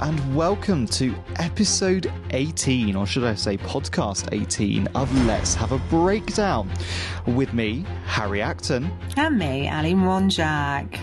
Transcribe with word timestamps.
and 0.00 0.36
welcome 0.36 0.86
to 0.86 1.14
episode 1.36 2.12
18, 2.30 2.96
or 2.96 3.06
should 3.06 3.24
I 3.24 3.34
say 3.34 3.56
podcast 3.56 4.28
18, 4.32 4.86
of 4.88 5.26
Let's 5.26 5.54
Have 5.54 5.72
a 5.72 5.78
Breakdown. 5.90 6.70
With 7.26 7.54
me, 7.54 7.84
Harry 8.04 8.42
Acton. 8.42 8.90
And 9.16 9.38
me, 9.38 9.68
Ali 9.68 9.94
Monjak. 9.94 10.98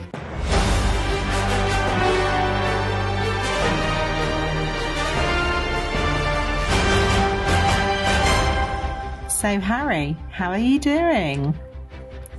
So, 9.30 9.60
Harry, 9.60 10.16
how 10.30 10.52
are 10.52 10.58
you 10.58 10.80
doing? 10.80 11.58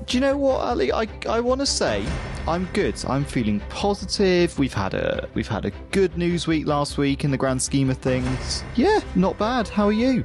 Do 0.06 0.16
you 0.16 0.20
know 0.20 0.36
what, 0.36 0.60
Ali? 0.60 0.92
I, 0.92 1.08
I 1.28 1.40
want 1.40 1.60
to 1.60 1.66
say 1.66 2.04
I'm 2.46 2.66
good. 2.74 3.02
I'm 3.08 3.24
feeling 3.24 3.60
positive. 3.70 4.58
We've 4.58 4.74
had 4.74 4.92
a 4.92 5.28
we've 5.32 5.48
had 5.48 5.64
a 5.64 5.70
good 5.90 6.18
news 6.18 6.46
week 6.46 6.66
last 6.66 6.98
week 6.98 7.24
in 7.24 7.30
the 7.30 7.38
grand 7.38 7.62
scheme 7.62 7.88
of 7.88 7.96
things. 7.96 8.62
Yeah, 8.74 9.00
not 9.14 9.38
bad. 9.38 9.66
How 9.66 9.86
are 9.86 9.92
you? 9.92 10.24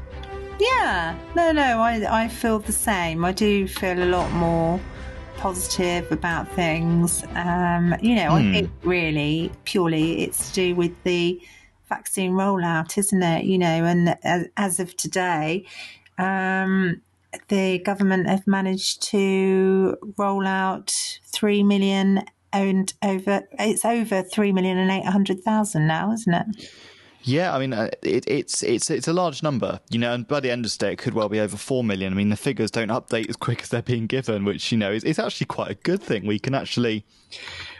Yeah, 0.59 1.17
no, 1.35 1.53
no, 1.53 1.79
I 1.79 2.23
I 2.23 2.27
feel 2.27 2.59
the 2.59 2.73
same. 2.73 3.23
I 3.23 3.31
do 3.31 3.67
feel 3.67 4.03
a 4.03 4.05
lot 4.05 4.29
more 4.33 4.81
positive 5.37 6.11
about 6.11 6.51
things. 6.51 7.23
Um, 7.35 7.95
you 8.01 8.15
know, 8.15 8.31
I 8.31 8.51
think 8.51 8.69
really 8.83 9.49
purely 9.63 10.23
it's 10.23 10.49
to 10.49 10.55
do 10.55 10.75
with 10.75 10.91
the 11.03 11.41
vaccine 11.87 12.33
rollout, 12.33 12.97
isn't 12.97 13.23
it? 13.23 13.45
You 13.45 13.57
know, 13.57 13.85
and 13.85 14.17
as, 14.23 14.47
as 14.57 14.81
of 14.81 14.97
today, 14.97 15.65
um, 16.17 17.01
the 17.47 17.79
government 17.79 18.27
have 18.27 18.47
managed 18.47 19.01
to 19.03 19.97
roll 20.17 20.47
out 20.47 20.93
three 21.25 21.63
million 21.63 22.23
and 22.51 22.93
over. 23.03 23.47
It's 23.59 23.85
over 23.85 24.23
three 24.23 24.51
million 24.51 24.77
and 24.77 24.91
eight 24.91 25.05
hundred 25.05 25.43
thousand 25.43 25.87
now, 25.87 26.11
isn't 26.11 26.33
it? 26.33 26.71
Yeah, 27.23 27.53
I 27.53 27.59
mean, 27.59 27.73
uh, 27.73 27.89
it, 28.01 28.25
it's 28.27 28.63
it's 28.63 28.89
it's 28.89 29.07
a 29.07 29.13
large 29.13 29.43
number, 29.43 29.79
you 29.89 29.99
know, 29.99 30.13
and 30.13 30.27
by 30.27 30.39
the 30.39 30.49
end 30.49 30.65
of 30.65 30.71
the 30.71 30.77
day, 30.77 30.93
it 30.93 30.97
could 30.97 31.13
well 31.13 31.29
be 31.29 31.39
over 31.39 31.57
four 31.57 31.83
million. 31.83 32.13
I 32.13 32.15
mean, 32.15 32.29
the 32.29 32.37
figures 32.37 32.71
don't 32.71 32.89
update 32.89 33.29
as 33.29 33.35
quick 33.35 33.61
as 33.61 33.69
they're 33.69 33.81
being 33.81 34.07
given, 34.07 34.45
which 34.45 34.71
you 34.71 34.77
know 34.77 34.91
is, 34.91 35.03
is 35.03 35.19
actually 35.19 35.47
quite 35.47 35.69
a 35.69 35.75
good 35.75 36.01
thing. 36.01 36.25
We 36.25 36.39
can 36.39 36.55
actually 36.55 37.05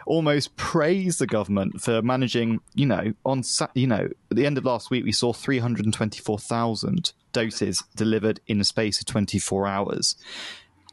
almost 0.09 0.55
praise 0.55 1.19
the 1.19 1.27
government 1.27 1.79
for 1.79 2.01
managing, 2.01 2.59
you 2.73 2.85
know, 2.87 3.13
on 3.23 3.43
you 3.75 3.85
know, 3.85 4.09
at 4.31 4.35
the 4.35 4.45
end 4.45 4.57
of 4.57 4.65
last 4.65 4.89
week, 4.89 5.05
we 5.05 5.11
saw 5.11 5.31
three 5.31 5.59
hundred 5.59 5.85
and 5.85 5.93
twenty 5.93 6.19
four 6.19 6.39
thousand 6.39 7.13
doses 7.31 7.83
delivered 7.95 8.41
in 8.47 8.59
a 8.59 8.63
space 8.63 8.99
of 8.99 9.05
twenty 9.05 9.37
four 9.39 9.67
hours. 9.67 10.15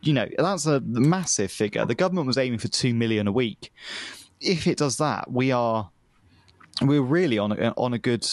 You 0.02 0.12
know, 0.12 0.28
that's 0.38 0.66
a 0.66 0.80
massive 0.80 1.50
figure. 1.50 1.86
The 1.86 1.94
government 1.94 2.26
was 2.26 2.36
aiming 2.36 2.58
for 2.58 2.68
two 2.68 2.94
million 2.94 3.26
a 3.26 3.32
week. 3.32 3.72
If 4.40 4.66
it 4.66 4.76
does 4.76 4.98
that, 4.98 5.32
we 5.32 5.50
are 5.50 5.90
we're 6.82 7.00
really 7.00 7.38
on 7.38 7.52
a, 7.52 7.72
on 7.78 7.94
a 7.94 7.98
good 7.98 8.28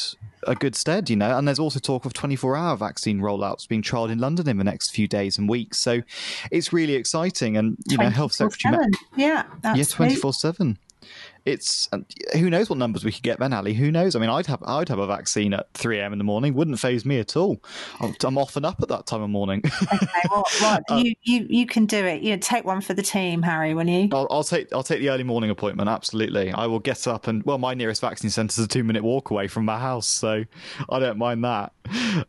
a 0.48 0.56
good 0.56 0.76
stead, 0.76 1.10
you 1.10 1.16
know. 1.16 1.38
And 1.38 1.48
there's 1.48 1.60
also 1.60 1.80
talk 1.80 2.06
of 2.06 2.14
24 2.14 2.56
hour 2.56 2.78
vaccine 2.78 3.20
rollouts 3.20 3.68
being 3.68 3.82
trialled 3.82 4.12
in 4.12 4.20
London 4.20 4.48
in 4.48 4.58
the 4.58 4.64
next 4.64 4.92
few 4.92 5.08
days 5.08 5.38
and 5.38 5.50
weeks. 5.50 5.78
So 5.78 6.02
it's 6.52 6.74
really 6.74 6.96
exciting. 6.96 7.58
And 7.58 7.78
you 7.90 7.98
know, 7.98 8.10
Health 8.10 8.34
Secretary, 8.34 8.78
yeah, 9.16 9.44
yeah, 9.64 9.84
24 9.84 10.34
seven 10.34 10.78
it's 11.46 11.90
who 12.34 12.50
knows 12.50 12.70
what 12.70 12.80
numbers 12.80 13.04
we 13.04 13.12
could 13.12 13.24
get 13.24 13.40
then, 13.40 13.52
Ali. 13.52 13.74
Who 13.74 13.92
knows? 13.92 14.16
I 14.16 14.20
mean, 14.20 14.30
I'd 14.30 14.46
have 14.48 14.64
I'd 14.64 14.90
have 14.90 15.00
a 15.00 15.08
vaccine 15.08 15.54
at 15.54 15.72
three 15.74 16.00
a.m. 16.00 16.14
in 16.14 16.18
the 16.18 16.24
morning. 16.24 16.54
Wouldn't 16.54 16.80
faze 16.80 17.06
me 17.06 17.20
at 17.20 17.36
all. 17.36 17.62
I'm, 18.00 18.38
off 18.38 18.56
and 18.56 18.66
up 18.66 18.82
at 18.82 18.88
that 18.88 19.06
time 19.06 19.22
of 19.22 19.30
morning. 19.30 19.62
okay, 19.94 20.08
well, 20.30 20.44
well 20.62 20.80
um, 20.90 21.00
you, 21.00 21.14
you 21.24 21.46
you 21.50 21.66
can 21.66 21.86
do 21.86 22.04
it. 22.06 22.22
You 22.22 22.32
know, 22.32 22.38
take 22.38 22.66
one 22.66 22.82
for 22.82 22.94
the 22.94 23.02
team, 23.02 23.42
Harry. 23.42 23.74
Will 23.74 23.88
you? 23.88 24.10
I'll, 24.12 24.28
I'll, 24.32 24.44
take 24.44 24.72
I'll 24.74 24.84
take 24.84 25.00
the 25.02 25.10
early 25.10 25.24
morning 25.24 25.50
appointment. 25.50 25.90
Absolutely, 25.90 26.52
I 26.52 26.66
will 26.66 26.80
get 26.80 27.08
up 27.08 27.28
and 27.28 27.44
well, 27.44 27.58
my 27.58 27.74
nearest 27.74 28.02
vaccine 28.02 28.30
centre 28.30 28.60
is 28.60 28.66
a 28.66 28.68
two 28.68 28.84
minute 28.84 29.04
walk 29.04 29.30
away 29.30 29.48
from 29.48 29.66
my 29.66 29.80
house, 29.80 30.08
so 30.08 30.44
I 30.90 31.00
don't 31.00 31.18
mind 31.18 31.44
that. 31.44 31.74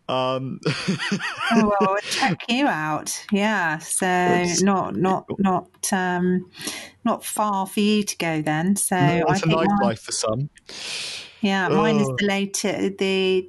Um, 0.09 0.61
oh, 0.67 1.75
well, 1.81 1.97
check 2.03 2.41
you 2.49 2.67
out. 2.67 3.25
Yeah, 3.33 3.79
so 3.79 4.45
not 4.63 4.97
not 4.97 5.27
not 5.39 5.93
um, 5.93 6.51
not 7.05 7.25
far 7.25 7.67
for 7.67 7.81
you 7.81 8.03
to 8.03 8.17
go 8.17 8.43
then. 8.43 8.77
So 8.77 8.97
no, 8.97 9.25
it's 9.29 9.43
I 9.43 9.51
a 9.51 9.55
nice 9.55 9.83
life 9.83 10.01
for 10.01 10.13
some. 10.13 10.51
Yeah, 11.41 11.69
mine 11.69 11.97
is 11.97 12.09
the 12.19 12.27
later 12.27 12.91
the 12.91 13.49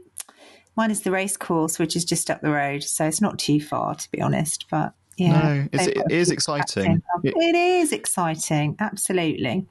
mine 0.75 0.91
is 0.91 1.01
the 1.01 1.11
race 1.11 1.37
course, 1.37 1.79
which 1.79 1.95
is 1.95 2.05
just 2.05 2.29
up 2.29 2.41
the 2.41 2.51
road, 2.51 2.83
so 2.83 3.05
it's 3.05 3.21
not 3.21 3.39
too 3.39 3.59
far 3.59 3.95
to 3.95 4.11
be 4.11 4.21
honest. 4.21 4.65
But 4.69 4.93
yeah, 5.17 5.31
no, 5.31 5.67
it 5.71 6.11
is 6.11 6.29
exciting. 6.29 7.01
It 7.23 7.55
is 7.55 7.91
exciting, 7.91 8.75
absolutely. 8.79 9.65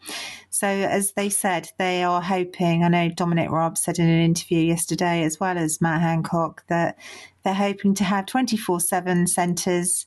So, 0.51 0.67
as 0.67 1.13
they 1.13 1.29
said, 1.29 1.71
they 1.79 2.03
are 2.03 2.23
hoping. 2.23 2.85
I 2.85 2.89
know 2.89 3.09
Dominic 3.11 3.51
Raab 3.51 3.77
said 3.77 3.99
in 3.99 4.09
an 4.09 4.23
interview 4.23 4.61
yesterday, 4.61 5.23
as 5.23 5.39
well 5.39 5.59
as 5.59 5.81
Matt 5.81 6.01
Hancock, 6.01 6.65
that 6.69 6.99
they're 7.43 7.55
hoping 7.55 7.95
to 7.95 8.05
have 8.05 8.27
twenty 8.27 8.57
four 8.57 8.81
seven 8.81 9.27
centres 9.27 10.07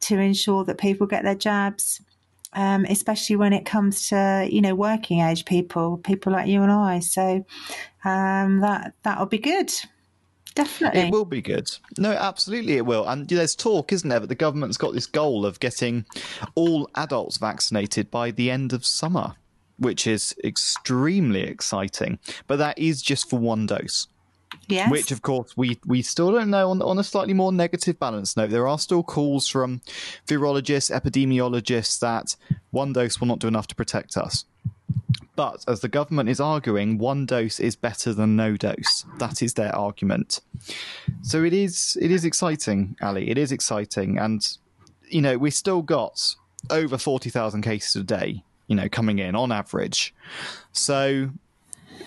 to 0.00 0.18
ensure 0.18 0.64
that 0.64 0.78
people 0.78 1.06
get 1.06 1.24
their 1.24 1.34
jabs 1.34 2.00
um, 2.56 2.86
especially 2.86 3.36
when 3.36 3.52
it 3.52 3.66
comes 3.66 4.08
to 4.08 4.48
you 4.50 4.60
know 4.60 4.74
working 4.74 5.20
age 5.20 5.44
people, 5.44 5.98
people 5.98 6.32
like 6.32 6.48
you 6.48 6.62
and 6.62 6.72
I. 6.72 7.00
So 7.00 7.44
um, 8.04 8.60
that 8.60 8.94
that'll 9.02 9.26
be 9.26 9.38
good. 9.38 9.72
Definitely. 10.56 11.02
It 11.02 11.12
will 11.12 11.26
be 11.26 11.42
good. 11.42 11.70
No, 11.98 12.12
absolutely 12.12 12.78
it 12.78 12.86
will. 12.86 13.06
And 13.06 13.28
there's 13.28 13.54
talk, 13.54 13.92
isn't 13.92 14.08
there, 14.08 14.20
that 14.20 14.28
the 14.28 14.34
government's 14.34 14.78
got 14.78 14.94
this 14.94 15.06
goal 15.06 15.44
of 15.44 15.60
getting 15.60 16.06
all 16.54 16.88
adults 16.94 17.36
vaccinated 17.36 18.10
by 18.10 18.30
the 18.30 18.50
end 18.50 18.72
of 18.72 18.84
summer, 18.84 19.34
which 19.78 20.06
is 20.06 20.34
extremely 20.42 21.42
exciting. 21.42 22.18
But 22.46 22.56
that 22.56 22.78
is 22.78 23.02
just 23.02 23.28
for 23.28 23.38
one 23.38 23.66
dose. 23.66 24.08
Yes. 24.66 24.90
Which, 24.90 25.10
of 25.10 25.20
course, 25.20 25.54
we, 25.58 25.78
we 25.84 26.00
still 26.00 26.32
don't 26.32 26.48
know. 26.48 26.70
On, 26.70 26.80
on 26.80 26.98
a 26.98 27.04
slightly 27.04 27.34
more 27.34 27.52
negative 27.52 27.98
balance 27.98 28.34
note, 28.34 28.48
there 28.48 28.66
are 28.66 28.78
still 28.78 29.02
calls 29.02 29.46
from 29.46 29.82
virologists, 30.26 30.90
epidemiologists 30.90 32.00
that 32.00 32.34
one 32.70 32.94
dose 32.94 33.20
will 33.20 33.28
not 33.28 33.40
do 33.40 33.48
enough 33.48 33.66
to 33.66 33.74
protect 33.74 34.16
us. 34.16 34.46
But 35.36 35.64
as 35.68 35.80
the 35.80 35.88
government 35.88 36.28
is 36.28 36.40
arguing, 36.40 36.98
one 36.98 37.26
dose 37.26 37.60
is 37.60 37.76
better 37.76 38.12
than 38.12 38.36
no 38.36 38.56
dose. 38.56 39.04
That 39.18 39.42
is 39.42 39.54
their 39.54 39.74
argument. 39.74 40.40
So 41.22 41.44
it 41.44 41.52
is 41.52 41.96
it 42.00 42.10
is 42.10 42.24
exciting, 42.24 42.96
Ali. 43.02 43.30
It 43.30 43.38
is 43.38 43.52
exciting, 43.52 44.18
and 44.18 44.46
you 45.08 45.20
know 45.20 45.36
we 45.38 45.50
still 45.50 45.82
got 45.82 46.34
over 46.70 46.98
forty 46.98 47.30
thousand 47.30 47.62
cases 47.62 47.94
a 47.96 48.04
day. 48.04 48.42
You 48.66 48.74
know, 48.74 48.88
coming 48.88 49.20
in 49.20 49.36
on 49.36 49.52
average. 49.52 50.12
So 50.72 51.30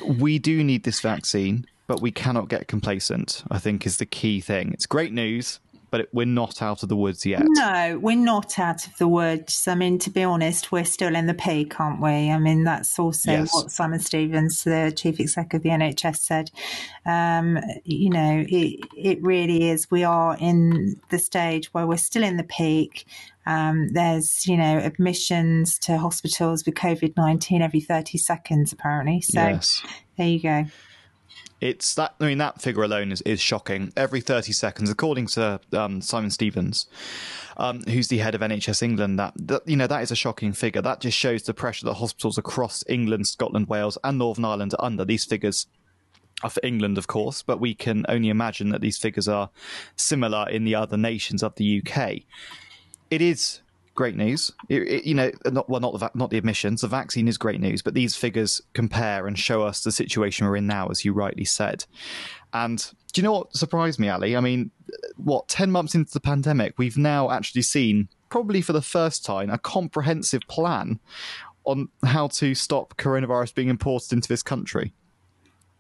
we 0.06 0.40
do 0.40 0.64
need 0.64 0.84
this 0.84 1.00
vaccine 1.00 1.66
but 1.90 2.04
we 2.04 2.12
cannot 2.12 2.50
get 2.50 2.68
complacent. 2.68 3.44
I 3.50 3.58
think 3.58 3.88
is 3.88 3.98
the 3.98 4.06
key 4.06 4.42
thing. 4.42 4.72
It's 4.74 4.86
great 4.86 5.12
news, 5.12 5.60
but 5.92 6.08
we're 6.12 6.26
not 6.26 6.62
out 6.62 6.84
of 6.84 6.90
the 6.90 6.96
woods 6.96 7.26
yet. 7.26 7.44
No, 7.46 8.00
we're 8.02 8.16
not 8.16 8.58
out 8.60 8.88
of 8.88 8.98
the 8.98 9.08
woods. 9.08 9.68
I 9.68 9.76
mean, 9.76 10.00
to 10.00 10.10
be 10.10 10.24
honest, 10.24 10.72
we're 10.72 10.86
still 10.86 11.16
in 11.16 11.28
the 11.28 11.34
peak, 11.34 11.80
aren't 11.80 12.02
we? 12.02 12.32
I 12.32 12.38
mean, 12.38 12.64
that's 12.64 12.98
also 13.00 13.32
yes. 13.32 13.54
what 13.54 13.72
Simon 13.72 14.00
Stevens, 14.00 14.64
the 14.64 14.94
chief 14.96 15.20
executive 15.20 15.60
of 15.60 15.64
the 15.64 15.70
NHS, 15.70 16.18
said. 16.18 16.52
Um, 17.06 17.60
you 17.84 18.10
know, 18.10 18.46
it, 18.48 18.80
it 18.96 19.22
really 19.22 19.70
is. 19.70 19.90
We 19.92 20.04
are 20.04 20.38
in 20.40 21.00
the 21.10 21.20
stage 21.20 21.74
where 21.74 21.88
we're 21.88 21.98
still 21.98 22.24
in 22.24 22.38
the 22.38 22.44
peak. 22.44 23.06
Um, 23.46 23.90
there's, 23.94 24.48
you 24.48 24.58
know, 24.58 24.78
admissions 24.78 25.80
to 25.80 25.98
hospitals 25.98 26.66
with 26.66 26.76
COVID 26.76 27.18
19 27.18 27.62
every 27.62 27.82
30 27.82 28.18
seconds, 28.18 28.72
apparently. 28.72 29.22
So 29.22 29.40
yes. 29.40 29.84
there 30.18 30.28
you 30.28 30.40
go. 30.42 30.66
It's 31.62 31.94
that. 31.96 32.16
I 32.20 32.25
mean, 32.25 32.38
that 32.38 32.62
figure 32.62 32.84
alone 32.84 33.12
is, 33.12 33.22
is 33.22 33.42
shocking. 33.42 33.92
Every 33.97 34.22
thirty 34.22 34.53
seconds, 34.53 34.90
according 34.90 35.28
to 35.28 35.59
um, 35.74 36.02
Simon 36.02 36.31
Stevens, 36.31 36.88
um, 37.57 37.81
who's 37.84 38.07
the 38.07 38.19
head 38.19 38.34
of 38.34 38.42
NHS 38.42 38.81
England, 38.81 39.19
that, 39.19 39.34
that 39.36 39.68
you 39.68 39.75
know 39.75 39.88
that 39.88 40.01
is 40.01 40.12
a 40.12 40.16
shocking 40.16 40.54
figure. 40.54 40.81
That 40.81 41.01
just 41.01 41.18
shows 41.18 41.44
the 41.44 41.54
pressure 41.54 41.86
that 41.86 41.95
hospitals 41.95 42.38
across 42.38 42.84
England, 42.88 43.28
Scotland, 43.28 43.68
Wales, 43.68 43.98
and 44.04 44.18
Northern 44.18 44.45
Ireland 44.45 44.74
are 44.80 44.86
under. 44.86 45.04
These 45.04 45.25
figures 45.25 45.68
are 46.44 46.50
for 46.50 46.62
England, 46.63 46.98
of 46.98 47.07
course, 47.07 47.42
but 47.42 47.60
we 47.60 47.74
can 47.74 48.06
only 48.07 48.30
imagine 48.30 48.69
that 48.69 48.81
these 48.81 48.98
figures 48.98 49.28
are 49.28 49.50
similar 49.98 50.48
in 50.50 50.63
the 50.63 50.75
other 50.75 50.95
nations 50.95 51.44
of 51.44 51.56
the 51.56 51.84
UK. 51.86 52.22
It 53.10 53.22
is 53.22 53.62
great 54.00 54.16
news. 54.16 54.50
It, 54.69 54.84
it, 54.84 55.04
you 55.04 55.13
know, 55.13 55.30
not, 55.51 55.68
well, 55.68 55.81
not 55.81 56.00
the 56.00 56.10
not 56.16 56.30
the 56.30 56.38
admissions. 56.38 56.80
The 56.80 56.88
vaccine 56.88 57.28
is 57.28 57.38
great 57.38 57.60
news, 57.60 57.81
but 57.81 57.96
these 57.96 58.16
figures 58.16 58.62
compare 58.72 59.28
and 59.28 59.38
show 59.38 59.62
us 59.62 59.84
the 59.84 59.92
situation 59.92 60.48
we're 60.48 60.56
in 60.56 60.68
now, 60.68 60.88
as 60.88 61.04
you 61.04 61.12
rightly 61.12 61.44
said. 61.44 61.84
And 62.54 62.78
do 63.12 63.19
you 63.19 63.24
know 63.24 63.34
what 63.34 63.57
surprised 63.57 64.00
me, 64.00 64.07
Ali? 64.07 64.38
I 64.38 64.40
mean, 64.40 64.72
what 65.18 65.50
ten 65.50 65.69
months 65.69 65.96
into 65.96 66.13
the 66.13 66.22
pandemic, 66.22 66.75
we've 66.78 66.98
now 66.98 67.30
actually 67.30 67.63
seen, 67.63 68.07
probably 68.30 68.62
for 68.62 68.72
the 68.72 68.81
first 68.81 69.25
time, 69.25 69.50
a 69.50 69.57
comprehensive 69.57 70.44
plan 70.48 71.01
on 71.66 71.90
how 72.06 72.30
to 72.30 72.56
stop 72.56 72.96
coronavirus 72.96 73.54
being 73.54 73.68
imported 73.68 74.13
into 74.13 74.30
this 74.30 74.42
country 74.42 74.94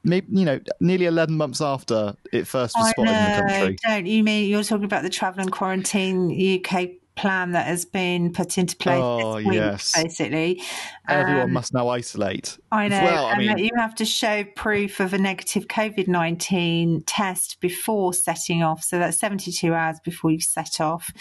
maybe 0.03 0.27
you 0.29 0.45
know 0.45 0.59
nearly 0.79 1.05
11 1.05 1.35
months 1.35 1.59
after 1.59 2.15
it 2.31 2.47
first 2.47 2.73
was 2.77 2.89
spotted 2.89 3.11
in 3.11 3.31
the 3.31 3.53
country 3.53 3.77
don't 3.83 4.05
you 4.05 4.23
mean 4.23 4.49
you're 4.49 4.63
talking 4.63 4.85
about 4.85 5.03
the 5.03 5.09
travel 5.09 5.41
and 5.41 5.51
quarantine 5.51 6.31
uk 6.55 6.89
plan 7.19 7.51
that 7.51 7.67
has 7.67 7.85
been 7.85 8.31
put 8.31 8.57
into 8.57 8.75
place 8.77 8.99
Oh, 9.01 9.35
week, 9.37 9.53
yes. 9.53 9.93
basically. 10.01 10.61
Everyone 11.07 11.41
Um, 11.43 11.53
must 11.53 11.73
now 11.73 11.89
isolate. 11.89 12.57
I 12.71 12.87
know, 12.87 13.03
Well, 13.03 13.25
I 13.25 13.37
mean, 13.37 13.57
you 13.57 13.71
have 13.77 13.95
to 13.95 14.05
show 14.05 14.43
proof 14.55 14.99
of 14.99 15.13
a 15.13 15.17
negative 15.17 15.67
COVID 15.67 16.07
19 16.07 17.03
test 17.05 17.59
before 17.59 18.13
setting 18.13 18.63
off. 18.63 18.83
So 18.83 18.99
that's 18.99 19.19
72 19.19 19.73
hours 19.73 19.99
before 20.03 20.31
you 20.31 20.39
set 20.39 20.79
off. 20.79 21.11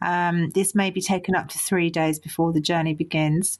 Um, 0.00 0.50
this 0.50 0.74
may 0.74 0.90
be 0.90 1.00
taken 1.00 1.34
up 1.34 1.48
to 1.48 1.58
three 1.58 1.90
days 1.90 2.18
before 2.18 2.52
the 2.52 2.60
journey 2.60 2.94
begins. 2.94 3.58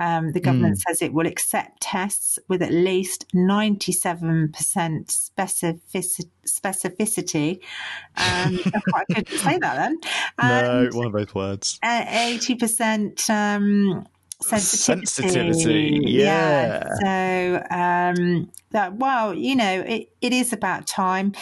Um, 0.00 0.32
the 0.32 0.40
government 0.40 0.78
Hmm. 0.78 0.80
says 0.88 1.02
it 1.02 1.12
will 1.12 1.26
accept 1.26 1.82
tests 1.82 2.38
with 2.48 2.62
at 2.62 2.72
least 2.72 3.26
97% 3.34 5.10
specific- 5.10 6.30
specificity. 6.46 7.60
Um, 8.16 8.58
I 8.94 9.04
couldn't 9.12 9.28
say 9.38 9.58
that 9.58 9.76
then. 9.76 9.98
no, 10.42 10.88
one 10.92 11.06
of 11.06 11.12
those 11.12 11.34
words. 11.34 11.78
uh, 11.82 12.04
80% 12.04 13.28
um, 13.30 14.06
sensitivity. 14.40 15.06
Sensitivity, 15.06 16.00
yeah. 16.06 16.84
So 17.02 17.66
um, 17.70 18.50
that 18.70 18.94
well, 18.96 19.34
you 19.34 19.54
know, 19.56 19.80
it, 19.86 20.10
it 20.20 20.32
is 20.32 20.52
about 20.52 20.86
time. 20.86 21.32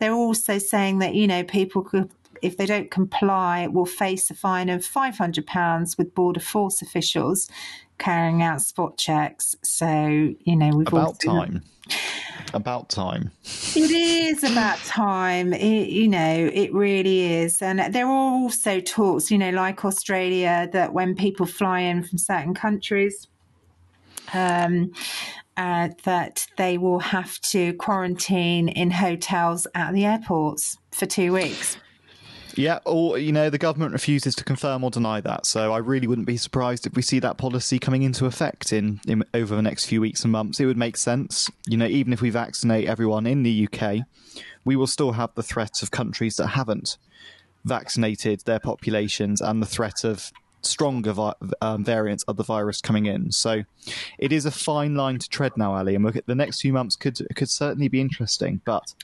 They're 0.00 0.12
also 0.14 0.58
saying 0.58 0.98
that 1.00 1.14
you 1.14 1.26
know 1.26 1.44
people 1.44 1.82
could. 1.82 2.10
If 2.40 2.56
they 2.56 2.66
don't 2.66 2.88
comply, 2.88 3.66
will 3.66 3.84
face 3.84 4.30
a 4.30 4.34
fine 4.34 4.68
of 4.68 4.84
five 4.84 5.18
hundred 5.18 5.44
pounds 5.46 5.98
with 5.98 6.14
border 6.14 6.38
force 6.40 6.80
officials 6.82 7.50
carrying 7.98 8.42
out 8.42 8.62
spot 8.62 8.96
checks. 8.96 9.56
So 9.62 9.88
you 9.96 10.56
know 10.56 10.70
we've 10.70 10.88
About 10.88 11.20
time. 11.20 11.62
About 12.54 12.88
time. 12.88 13.30
it 13.44 13.90
is 13.90 14.42
about 14.42 14.78
time. 14.78 15.52
It, 15.52 15.90
you 15.90 16.08
know, 16.08 16.50
it 16.52 16.72
really 16.72 17.34
is. 17.34 17.60
And 17.60 17.92
there 17.94 18.06
are 18.06 18.10
also 18.10 18.80
talks, 18.80 19.30
you 19.30 19.36
know, 19.36 19.50
like 19.50 19.84
Australia, 19.84 20.68
that 20.72 20.94
when 20.94 21.14
people 21.14 21.44
fly 21.44 21.80
in 21.80 22.02
from 22.02 22.16
certain 22.16 22.54
countries, 22.54 23.28
um, 24.32 24.92
uh, 25.58 25.88
that 26.04 26.46
they 26.56 26.78
will 26.78 27.00
have 27.00 27.38
to 27.40 27.74
quarantine 27.74 28.68
in 28.68 28.90
hotels 28.92 29.66
at 29.74 29.92
the 29.92 30.06
airports 30.06 30.78
for 30.92 31.04
two 31.04 31.32
weeks. 31.32 31.76
Yeah, 32.58 32.80
or 32.86 33.18
you 33.18 33.30
know, 33.30 33.50
the 33.50 33.58
government 33.58 33.92
refuses 33.92 34.34
to 34.34 34.42
confirm 34.42 34.82
or 34.82 34.90
deny 34.90 35.20
that. 35.20 35.46
So 35.46 35.72
I 35.72 35.78
really 35.78 36.08
wouldn't 36.08 36.26
be 36.26 36.36
surprised 36.36 36.88
if 36.88 36.96
we 36.96 37.02
see 37.02 37.20
that 37.20 37.38
policy 37.38 37.78
coming 37.78 38.02
into 38.02 38.26
effect 38.26 38.72
in, 38.72 39.00
in 39.06 39.22
over 39.32 39.54
the 39.54 39.62
next 39.62 39.86
few 39.86 40.00
weeks 40.00 40.24
and 40.24 40.32
months. 40.32 40.58
It 40.58 40.66
would 40.66 40.76
make 40.76 40.96
sense. 40.96 41.48
You 41.68 41.76
know, 41.76 41.86
even 41.86 42.12
if 42.12 42.20
we 42.20 42.30
vaccinate 42.30 42.88
everyone 42.88 43.28
in 43.28 43.44
the 43.44 43.68
UK, 43.68 43.98
we 44.64 44.74
will 44.74 44.88
still 44.88 45.12
have 45.12 45.32
the 45.36 45.42
threat 45.44 45.84
of 45.84 45.92
countries 45.92 46.34
that 46.38 46.48
haven't 46.48 46.98
vaccinated 47.64 48.40
their 48.40 48.58
populations 48.58 49.40
and 49.40 49.62
the 49.62 49.66
threat 49.66 50.02
of 50.02 50.32
stronger 50.62 51.12
vi- 51.12 51.34
um, 51.60 51.84
variants 51.84 52.24
of 52.24 52.38
the 52.38 52.42
virus 52.42 52.80
coming 52.80 53.06
in. 53.06 53.30
So 53.30 53.62
it 54.18 54.32
is 54.32 54.44
a 54.46 54.50
fine 54.50 54.96
line 54.96 55.20
to 55.20 55.28
tread 55.28 55.52
now, 55.56 55.76
Ali. 55.76 55.94
And 55.94 56.04
look 56.04 56.16
at 56.16 56.26
the 56.26 56.34
next 56.34 56.60
few 56.60 56.72
months 56.72 56.96
could 56.96 57.24
could 57.36 57.50
certainly 57.50 57.86
be 57.86 58.00
interesting, 58.00 58.62
but 58.64 58.94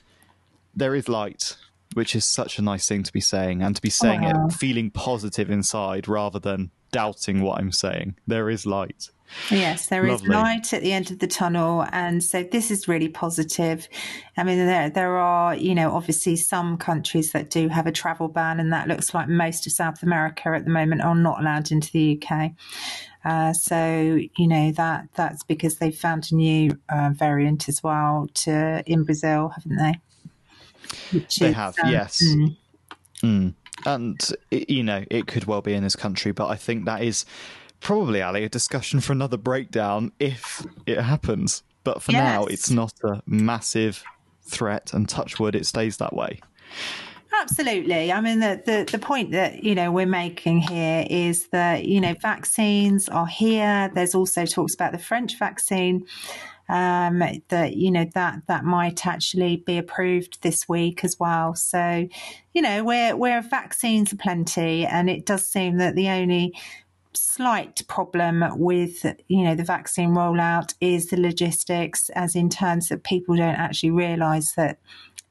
there 0.75 0.97
is 0.97 1.09
light, 1.09 1.57
which 1.95 2.15
is 2.15 2.25
such 2.25 2.59
a 2.59 2.63
nice 2.63 2.87
thing 2.87 3.03
to 3.03 3.13
be 3.13 3.21
saying, 3.21 3.63
and 3.63 3.75
to 3.77 3.83
be 3.83 3.91
saying 3.91 4.25
it 4.25 4.37
feeling 4.53 4.91
positive 4.91 5.51
inside 5.51 6.07
rather 6.07 6.39
than 6.39 6.71
doubting 6.93 7.43
what 7.43 7.59
I'm 7.59 7.73
saying. 7.73 8.17
There 8.27 8.49
is 8.49 8.67
light. 8.67 9.11
Yes, 9.51 9.89
there 9.89 10.07
is 10.07 10.21
Lovely. 10.21 10.29
light 10.29 10.73
at 10.73 10.83
the 10.83 10.93
end 10.93 11.11
of 11.11 11.19
the 11.19 11.27
tunnel, 11.27 11.87
and 11.91 12.23
so 12.23 12.43
this 12.45 12.71
is 12.71 12.87
really 12.87 13.09
positive. 13.09 13.89
I 14.37 14.45
mean, 14.45 14.59
there 14.59 14.91
there 14.91 15.17
are, 15.17 15.57
you 15.57 15.75
know, 15.75 15.93
obviously 15.93 16.37
some 16.37 16.77
countries 16.77 17.33
that 17.33 17.51
do 17.51 17.69
have 17.69 17.87
a 17.87 17.93
travel 17.93 18.29
ban, 18.29 18.61
and 18.61 18.73
that 18.73 18.87
looks 18.87 19.13
like 19.13 19.29
most 19.29 19.67
of 19.67 19.73
South 19.73 20.03
America 20.03 20.51
at 20.51 20.65
the 20.65 20.71
moment 20.71 21.03
are 21.03 21.15
not 21.15 21.41
allowed 21.41 21.73
into 21.73 21.91
the 21.91 22.23
UK. 22.23 22.53
Uh, 23.25 23.53
so 23.55 24.21
you 24.37 24.47
know 24.47 24.71
that 24.73 25.09
that's 25.15 25.43
because 25.45 25.77
they've 25.77 25.97
found 25.97 26.29
a 26.31 26.35
new 26.35 26.79
uh, 26.89 27.11
variant 27.13 27.69
as 27.69 27.83
well 27.83 28.29
to 28.35 28.85
in 28.87 29.03
Brazil, 29.03 29.49
haven't 29.49 29.77
they? 29.77 29.95
Which 31.13 31.37
They 31.37 31.53
have, 31.53 31.75
um, 31.83 31.91
yes. 31.91 32.23
mm, 32.23 32.57
Mm. 33.23 33.55
And 33.87 34.33
you 34.51 34.83
know, 34.83 35.05
it 35.11 35.27
could 35.27 35.47
well 35.47 35.63
be 35.63 35.75
in 35.75 35.83
this 35.83 35.97
country, 35.97 36.33
but 36.33 36.47
I 36.49 36.57
think 36.57 36.85
that 36.85 37.03
is 37.03 37.25
probably 37.81 38.23
Ali 38.23 38.45
a 38.45 38.49
discussion 38.49 39.01
for 39.01 39.13
another 39.13 39.37
breakdown 39.37 40.13
if 40.19 40.65
it 40.87 41.01
happens. 41.01 41.63
But 41.83 42.03
for 42.03 42.13
now, 42.13 42.45
it's 42.47 42.71
not 42.71 42.93
a 43.03 43.23
massive 43.27 44.03
threat, 44.43 44.95
and 44.95 45.09
touch 45.09 45.39
wood, 45.39 45.55
it 45.55 45.67
stays 45.67 45.99
that 45.99 46.15
way. 46.15 46.41
Absolutely. 47.41 48.13
I 48.13 48.21
mean, 48.21 48.41
the, 48.41 48.63
the, 48.65 48.89
the 48.91 48.99
point 48.99 49.33
that, 49.33 49.65
you 49.65 49.75
know, 49.75 49.91
we're 49.91 50.07
making 50.07 50.61
here 50.61 51.05
is 51.11 51.49
that, 51.49 51.85
you 51.85 52.01
know, 52.01 52.15
vaccines 52.23 53.09
are 53.09 53.27
here. 53.27 53.91
There's 53.93 54.15
also 54.15 54.47
talks 54.47 54.75
about 54.75 54.93
the 54.93 54.99
French 54.99 55.39
vaccine 55.39 56.07
um, 56.69 57.23
that, 57.49 57.77
you 57.77 57.91
know, 57.91 58.07
that, 58.15 58.43
that 58.47 58.65
might 58.65 59.07
actually 59.07 59.57
be 59.57 59.79
approved 59.79 60.43
this 60.43 60.69
week 60.69 61.05
as 61.05 61.19
well. 61.19 61.55
So, 61.55 62.09
you 62.53 62.63
know, 62.63 62.85
we're 62.85 63.43
vaccines 63.43 64.13
are 64.13 64.17
plenty 64.17 64.87
and 64.87 65.11
it 65.11 65.27
does 65.27 65.47
seem 65.47 65.79
that 65.79 65.95
the 65.95 66.09
only 66.09 66.55
slight 67.17 67.83
problem 67.87 68.45
with 68.59 69.05
you 69.29 69.45
know 69.45 69.55
the 69.55 69.65
vaccine 69.65 70.11
rollout 70.11 70.75
is 70.81 71.07
the 71.07 71.21
logistics 71.21 72.09
as 72.11 72.35
in 72.35 72.49
terms 72.49 72.89
that 72.89 73.05
people 73.05 73.37
don't 73.37 73.55
actually 73.55 73.91
realize 73.91 74.55
that 74.57 74.79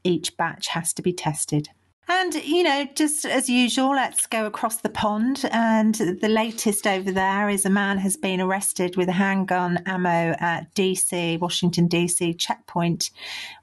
each 0.04 0.36
batch 0.38 0.68
has 0.70 0.94
to 0.94 1.02
be 1.02 1.12
tested 1.12 1.68
and 2.08 2.36
you 2.36 2.64
know 2.64 2.86
just 2.96 3.26
as 3.26 3.50
usual 3.50 3.92
let's 3.92 4.28
go 4.28 4.46
across 4.46 4.78
the 4.78 4.90
pond. 4.90 5.46
And 5.52 5.96
the 5.96 6.30
latest 6.30 6.86
over 6.86 7.12
there 7.12 7.50
is 7.50 7.66
a 7.66 7.70
man 7.70 7.98
has 8.00 8.18
been 8.18 8.42
arrested 8.42 8.98
with 8.98 9.10
a 9.10 9.14
handgun 9.14 9.82
ammo 9.86 10.36
at 10.40 10.74
dc 10.76 11.40
washington 11.40 11.88
dc 11.88 12.38
checkpoint 12.40 13.10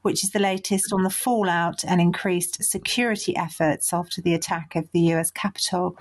which 0.02 0.24
is 0.24 0.30
the 0.30 0.38
latest 0.38 0.92
on 0.92 1.02
the 1.02 1.10
fallout 1.10 1.84
and 1.84 2.00
increased 2.00 2.62
security 2.62 3.36
efforts 3.36 3.92
after 3.92 4.20
the 4.20 4.34
attack 4.34 4.76
of 4.76 4.90
the 4.92 5.00
us 5.00 5.30
capitol 5.30 5.96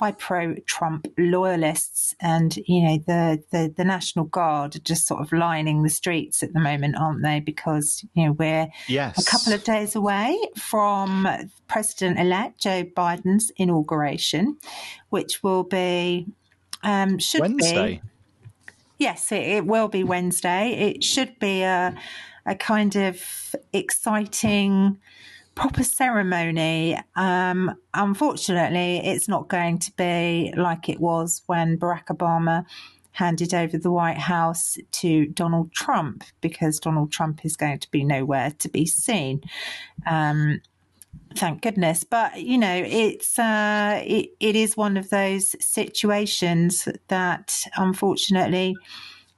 by 0.00 0.10
pro-Trump 0.12 1.06
loyalists, 1.18 2.14
and 2.20 2.56
you 2.66 2.82
know 2.82 2.98
the, 3.06 3.42
the 3.52 3.72
the 3.76 3.84
National 3.84 4.24
Guard 4.24 4.74
are 4.74 4.80
just 4.80 5.06
sort 5.06 5.20
of 5.20 5.32
lining 5.32 5.82
the 5.82 5.90
streets 5.90 6.42
at 6.42 6.54
the 6.54 6.58
moment, 6.60 6.96
aren't 6.96 7.22
they? 7.22 7.38
Because 7.38 8.04
you 8.14 8.24
know 8.24 8.32
we're 8.32 8.68
Yes. 8.88 9.18
a 9.18 9.30
couple 9.30 9.52
of 9.52 9.62
days 9.62 9.94
away 9.94 10.36
from 10.56 11.28
President-elect 11.68 12.58
Joe 12.58 12.84
Biden's 12.84 13.52
inauguration, 13.56 14.56
which 15.10 15.42
will 15.42 15.64
be 15.64 16.26
um, 16.82 17.18
should 17.18 17.42
Wednesday. 17.42 18.00
be 18.02 18.02
Yes, 18.98 19.30
it, 19.32 19.42
it 19.42 19.66
will 19.66 19.88
be 19.88 20.02
Wednesday. 20.02 20.72
It 20.72 21.04
should 21.04 21.38
be 21.38 21.62
a 21.62 21.94
a 22.46 22.54
kind 22.54 22.96
of 22.96 23.54
exciting 23.72 24.98
proper 25.60 25.82
ceremony. 25.82 26.98
Um, 27.16 27.76
unfortunately, 27.92 28.96
it's 29.04 29.28
not 29.28 29.48
going 29.48 29.78
to 29.80 29.92
be 29.92 30.54
like 30.56 30.88
it 30.88 31.00
was 31.00 31.42
when 31.48 31.76
Barack 31.76 32.06
Obama 32.06 32.64
handed 33.12 33.52
over 33.52 33.76
the 33.76 33.90
White 33.90 34.16
House 34.16 34.78
to 34.92 35.26
Donald 35.26 35.70
Trump 35.72 36.24
because 36.40 36.80
Donald 36.80 37.12
Trump 37.12 37.44
is 37.44 37.56
going 37.56 37.78
to 37.78 37.90
be 37.90 38.04
nowhere 38.04 38.54
to 38.58 38.70
be 38.70 38.86
seen. 38.86 39.42
Um, 40.06 40.62
thank 41.36 41.60
goodness. 41.60 42.04
But 42.04 42.40
you 42.40 42.56
know, 42.56 42.82
it's 42.86 43.38
uh, 43.38 44.02
it, 44.02 44.30
it 44.40 44.56
is 44.56 44.78
one 44.78 44.96
of 44.96 45.10
those 45.10 45.54
situations 45.62 46.88
that 47.08 47.66
unfortunately 47.76 48.76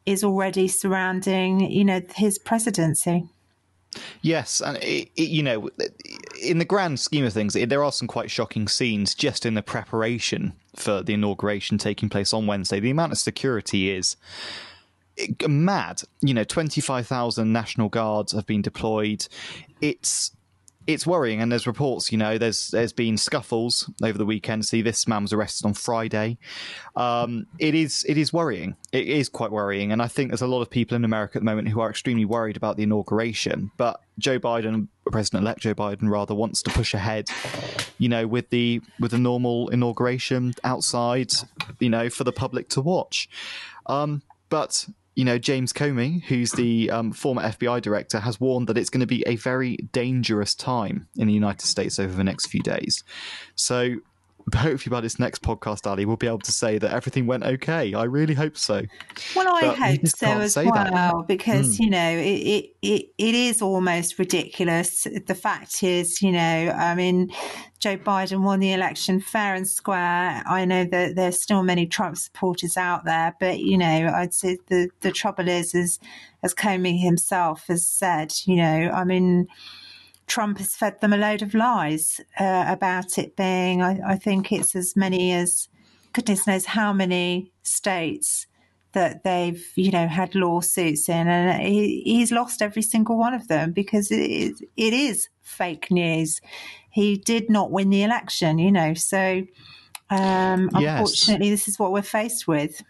is 0.07 0.23
already 0.23 0.69
surrounding 0.69 1.69
you 1.69 1.85
know 1.85 2.01
his 2.15 2.39
presidency. 2.39 3.29
Yes, 4.23 4.61
and 4.61 4.77
it, 4.79 5.11
it, 5.17 5.29
you 5.29 5.43
know, 5.43 5.71
in 6.43 6.59
the 6.59 6.65
grand 6.65 7.01
scheme 7.01 7.25
of 7.25 7.33
things, 7.33 7.55
there 7.55 7.85
are 7.85 7.93
some 7.93 8.09
quite 8.09 8.31
shocking 8.31 8.69
scenes 8.69 9.15
just 9.15 9.47
in 9.47 9.55
the 9.55 9.63
preparation 9.63 10.53
for 10.75 11.03
the 11.03 11.15
inauguration 11.15 11.79
taking 11.79 12.09
place 12.09 12.33
on 12.33 12.47
Wednesday. 12.47 12.81
The 12.81 12.91
amount 12.91 13.13
of 13.13 13.19
security 13.19 13.91
is 13.91 14.17
eh, 15.19 15.29
mad. 15.47 16.03
You 16.21 16.35
know, 16.35 16.45
twenty 16.45 16.81
five 16.81 17.07
thousand 17.07 17.53
National 17.53 17.89
Guards 17.89 18.33
have 18.33 18.47
been 18.47 18.63
deployed. 18.63 19.27
It's 19.81 20.33
it's 20.87 21.07
worrying, 21.07 21.41
and 21.41 21.51
there's 21.51 21.67
reports. 21.67 22.11
You 22.13 22.19
know, 22.19 22.39
there's 22.39 22.69
there's 22.69 22.93
been 22.93 23.17
scuffles 23.17 23.91
over 24.03 24.19
the 24.19 24.27
weekend. 24.27 24.65
See, 24.65 24.83
this 24.83 25.07
man 25.07 25.23
was 25.23 25.33
arrested 25.33 25.67
on 25.67 25.75
Friday. 25.75 26.39
Um, 26.97 27.47
it 27.59 27.75
is 27.75 28.05
it 28.09 28.19
is 28.19 28.33
worrying. 28.33 28.77
It 28.93 29.09
is 29.09 29.29
quite 29.29 29.51
worrying, 29.51 29.93
and 29.93 30.03
I 30.03 30.09
think 30.09 30.31
there's 30.31 30.43
a 30.43 30.47
lot 30.47 30.63
of 30.63 30.71
people 30.71 30.97
in 30.97 31.05
America 31.05 31.39
at 31.39 31.43
the 31.43 31.45
moment 31.45 31.69
who 31.69 31.81
are 31.81 31.91
extremely 31.91 32.25
worried 32.25 32.57
about 32.57 32.77
the 32.77 32.83
inauguration. 32.83 33.71
But 33.77 34.01
Joe 34.19 34.39
Biden, 34.39 34.89
President-elect 35.11 35.61
Joe 35.61 35.75
Biden, 35.75 36.09
rather 36.11 36.35
wants 36.35 36.63
to 36.63 36.71
push 36.71 36.95
ahead. 36.95 37.29
You 37.99 38.09
know, 38.09 38.27
with 38.27 38.51
the 38.51 38.81
with 38.99 39.13
the 39.13 39.19
normal 39.19 39.69
inauguration 39.69 40.55
outside, 40.65 41.33
you 41.79 41.91
know, 41.91 42.11
for 42.11 42.25
the 42.25 42.33
public 42.33 42.69
to 42.71 42.81
watch. 42.81 43.29
Um, 43.87 44.23
but 44.49 44.87
you 45.15 45.25
know, 45.25 45.39
James 45.39 45.73
Comey, 45.73 46.23
who's 46.25 46.53
the 46.53 46.91
um, 46.91 47.13
former 47.13 47.43
FBI 47.43 47.83
director, 47.83 48.21
has 48.21 48.41
warned 48.41 48.67
that 48.69 48.79
it's 48.79 48.91
going 48.91 49.01
to 49.01 49.07
be 49.07 49.23
a 49.27 49.37
very 49.37 49.77
dangerous 49.93 50.55
time 50.55 51.07
in 51.17 51.27
the 51.27 51.35
United 51.35 51.67
States 51.67 51.99
over 51.99 52.15
the 52.15 52.25
next 52.25 52.47
few 52.47 52.63
days. 52.63 53.05
So 53.55 53.97
hopefully 54.55 54.91
by 54.91 55.01
this 55.01 55.19
next 55.19 55.43
podcast, 55.43 55.87
Ali, 55.87 56.05
we'll 56.05 56.17
be 56.17 56.27
able 56.27 56.39
to 56.41 56.53
say 56.53 56.79
that 56.79 56.93
everything 56.93 57.27
went 57.27 57.45
okay. 57.45 57.95
I 57.95 58.05
really 58.05 58.35
hope 58.35 58.57
so. 58.57 58.83
Well, 59.37 59.55
I 59.55 59.61
but 59.61 59.79
hope 59.79 60.07
so 60.07 60.27
as 60.27 60.57
well, 60.57 60.73
that. 60.73 61.25
because 61.29 61.77
mm. 61.77 61.81
you 61.81 61.91
know 61.91 62.11
it, 62.11 62.25
it 62.25 62.77
it 62.83 63.07
it 63.19 63.35
is 63.35 63.63
almost 63.63 64.19
ridiculous. 64.19 65.07
The 65.27 65.35
fact 65.35 65.83
is, 65.83 66.23
you 66.23 66.33
know, 66.33 66.39
I 66.39 66.95
mean, 66.95 67.33
Joe 67.83 67.97
Biden 67.97 68.43
won 68.43 68.61
the 68.61 68.73
election 68.73 69.21
fair 69.21 69.57
and 69.57 69.67
square. 69.67 70.45
I 70.47 70.65
know 70.65 70.85
that 70.85 71.17
there's 71.17 71.43
still 71.43 71.65
many 71.65 71.85
Trump 71.85 72.17
supporters 72.17 72.77
out 72.77 73.05
there, 73.05 73.35
but 73.41 73.59
you 73.59 73.77
know, 73.77 74.13
I'd 74.15 74.33
say 74.33 74.59
the 74.69 74.89
the 75.01 75.11
trouble 75.11 75.49
is, 75.49 75.75
as 75.75 75.99
as 76.45 76.55
Comey 76.55 77.03
himself 77.03 77.65
has 77.67 77.85
said, 77.85 78.33
you 78.45 78.55
know, 78.55 78.89
I 78.95 79.03
mean 79.03 79.49
Trump 80.29 80.59
has 80.59 80.77
fed 80.77 81.01
them 81.01 81.13
a 81.13 81.17
load 81.17 81.43
of 81.43 81.55
lies 81.55 82.21
uh, 82.39 82.67
about 82.69 83.19
it 83.19 83.35
being, 83.35 83.83
I, 83.83 84.13
I, 84.13 84.17
think 84.17 84.53
it's 84.53 84.77
as 84.77 84.95
many 84.97 85.33
as 85.33 85.69
goodness 86.13 86.47
knows 86.47 86.65
how 86.65 86.93
many 86.93 87.51
states 87.63 88.47
that 88.93 89.25
they've, 89.25 89.63
you 89.75 89.91
know, 89.91 90.07
had 90.07 90.35
lawsuits 90.35 91.09
in. 91.09 91.29
And 91.29 91.61
he, 91.63 92.03
he's 92.05 92.31
lost 92.31 92.63
every 92.63 92.83
single 92.83 93.19
one 93.19 93.35
of 93.35 93.49
them 93.49 93.73
because 93.73 94.11
it 94.11 94.21
is, 94.21 94.63
it 94.77 94.93
is 94.95 95.29
fake 95.43 95.91
news. 95.91 96.41
He 96.93 97.17
did 97.17 97.51
not 97.51 97.71
win 97.71 97.91
the 97.91 98.03
election, 98.03 98.59
you 98.59 98.71
know, 98.71 98.95
so 98.95 99.47
um, 100.11 100.69
yes. 100.79 100.99
unfortunately, 100.99 101.51
this 101.51 101.67
is 101.69 101.79
what 101.79 101.91
we're 101.91 102.03
faced 102.03 102.47
with. 102.47 102.83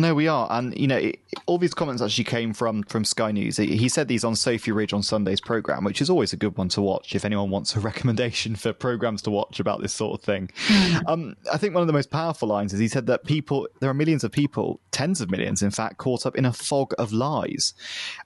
No, 0.00 0.14
we 0.14 0.28
are, 0.28 0.46
and 0.50 0.78
you 0.78 0.86
know, 0.86 0.96
it, 0.96 1.18
all 1.46 1.58
these 1.58 1.74
comments 1.74 2.00
actually 2.00 2.22
came 2.22 2.54
from 2.54 2.84
from 2.84 3.04
Sky 3.04 3.32
News. 3.32 3.56
He 3.56 3.88
said 3.88 4.06
these 4.06 4.22
on 4.22 4.36
Sophy 4.36 4.70
Ridge 4.70 4.92
on 4.92 5.02
Sunday's 5.02 5.40
program, 5.40 5.82
which 5.82 6.00
is 6.00 6.08
always 6.08 6.32
a 6.32 6.36
good 6.36 6.56
one 6.56 6.68
to 6.70 6.80
watch 6.80 7.16
if 7.16 7.24
anyone 7.24 7.50
wants 7.50 7.74
a 7.74 7.80
recommendation 7.88 8.54
for 8.54 8.72
programs 8.72 9.22
to 9.22 9.30
watch 9.30 9.58
about 9.58 9.82
this 9.82 9.92
sort 9.92 10.20
of 10.20 10.24
thing. 10.24 10.50
Mm. 10.68 11.08
Um, 11.08 11.36
I 11.52 11.56
think 11.56 11.74
one 11.74 11.80
of 11.80 11.88
the 11.88 11.92
most 11.92 12.12
powerful 12.12 12.46
lines 12.46 12.72
is 12.72 12.78
he 12.78 12.86
said 12.86 13.06
that 13.06 13.24
people, 13.24 13.66
there 13.80 13.90
are 13.90 13.94
millions 13.94 14.22
of 14.22 14.30
people, 14.30 14.78
tens 14.92 15.20
of 15.20 15.32
millions, 15.32 15.62
in 15.62 15.72
fact, 15.72 15.98
caught 15.98 16.26
up 16.26 16.36
in 16.36 16.44
a 16.44 16.52
fog 16.52 16.94
of 16.96 17.12
lies, 17.12 17.74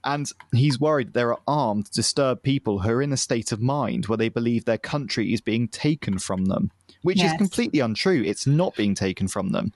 and 0.04 0.30
he's 0.52 0.78
worried 0.78 1.14
there 1.14 1.30
are 1.30 1.40
armed, 1.48 1.90
disturbed 1.90 2.42
people 2.42 2.80
who 2.80 2.90
are 2.90 3.00
in 3.00 3.14
a 3.14 3.16
state 3.16 3.50
of 3.50 3.62
mind 3.62 4.06
where 4.06 4.18
they 4.18 4.28
believe 4.28 4.66
their 4.66 4.76
country 4.76 5.32
is 5.32 5.40
being 5.40 5.68
taken 5.68 6.18
from 6.18 6.44
them, 6.44 6.70
which 7.00 7.16
yes. 7.16 7.32
is 7.32 7.38
completely 7.38 7.80
untrue. 7.80 8.22
It's 8.22 8.46
not 8.46 8.76
being 8.76 8.94
taken 8.94 9.26
from 9.26 9.52
them, 9.52 9.72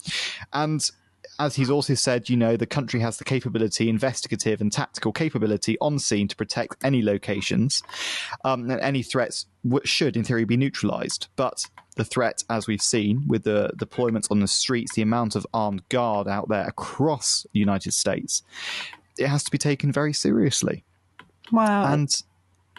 and 0.52 0.90
as 1.38 1.56
he's 1.56 1.71
also 1.71 1.95
said, 1.95 2.28
you 2.28 2.37
know, 2.37 2.56
the 2.56 2.66
country 2.66 3.00
has 3.00 3.18
the 3.18 3.25
capability, 3.25 3.88
investigative 3.88 4.61
and 4.61 4.73
tactical 4.73 5.12
capability 5.12 5.76
on 5.80 5.99
scene 5.99 6.28
to 6.28 6.37
protect 6.37 6.76
any 6.85 7.02
locations, 7.02 7.83
um, 8.45 8.71
and 8.71 8.80
any 8.80 9.02
threats 9.02 9.47
w- 9.64 9.85
should, 9.85 10.16
in 10.16 10.25
theory, 10.25 10.45
be 10.45 10.56
neutralized. 10.56 11.28
But 11.37 11.64
the 11.97 12.04
threat, 12.04 12.45
as 12.49 12.66
we've 12.66 12.83
seen 12.83 13.26
with 13.26 13.45
the 13.45 13.71
deployments 13.76 14.30
on 14.30 14.40
the 14.40 14.49
streets, 14.49 14.95
the 14.95 15.02
amount 15.02 15.35
of 15.35 15.47
armed 15.52 15.88
guard 15.88 16.28
out 16.28 16.49
there 16.49 16.66
across 16.66 17.47
the 17.52 17.59
United 17.59 17.92
States, 17.92 18.42
it 19.18 19.28
has 19.28 19.45
to 19.45 19.50
be 19.50 19.59
taken 19.59 19.92
very 19.92 20.12
seriously. 20.12 20.85
Wow. 21.50 21.92
And 21.92 22.11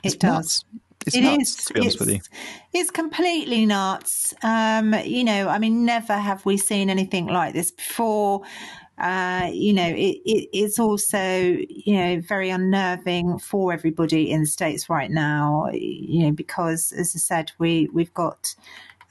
it 0.03 0.19
does. 0.19 0.63
Nuts. 0.63 0.65
It's 1.05 1.15
it 1.15 1.21
nuts, 1.21 1.59
is, 1.59 1.65
to 1.65 1.73
be 1.73 1.79
honest 1.81 1.95
it's, 1.95 2.05
with 2.05 2.15
you. 2.15 2.21
It's 2.73 2.91
completely 2.91 3.65
nuts. 3.65 4.33
Um, 4.43 4.93
you 5.05 5.23
know, 5.23 5.47
I 5.47 5.59
mean, 5.59 5.85
never 5.85 6.17
have 6.17 6.45
we 6.45 6.57
seen 6.57 6.89
anything 6.89 7.27
like 7.27 7.53
this 7.53 7.71
before. 7.71 8.41
Uh, 8.97 9.49
you 9.53 9.73
know, 9.73 9.87
it, 9.87 10.17
it, 10.25 10.49
it's 10.53 10.79
also, 10.79 11.55
you 11.69 11.95
know, 11.95 12.19
very 12.21 12.49
unnerving 12.49 13.37
for 13.37 13.71
everybody 13.71 14.31
in 14.31 14.41
the 14.41 14.47
States 14.47 14.89
right 14.89 15.11
now, 15.11 15.69
you 15.71 16.25
know, 16.25 16.31
because 16.31 16.91
as 16.93 17.13
I 17.15 17.19
said, 17.19 17.51
we, 17.59 17.89
we've 17.93 18.13
got 18.15 18.55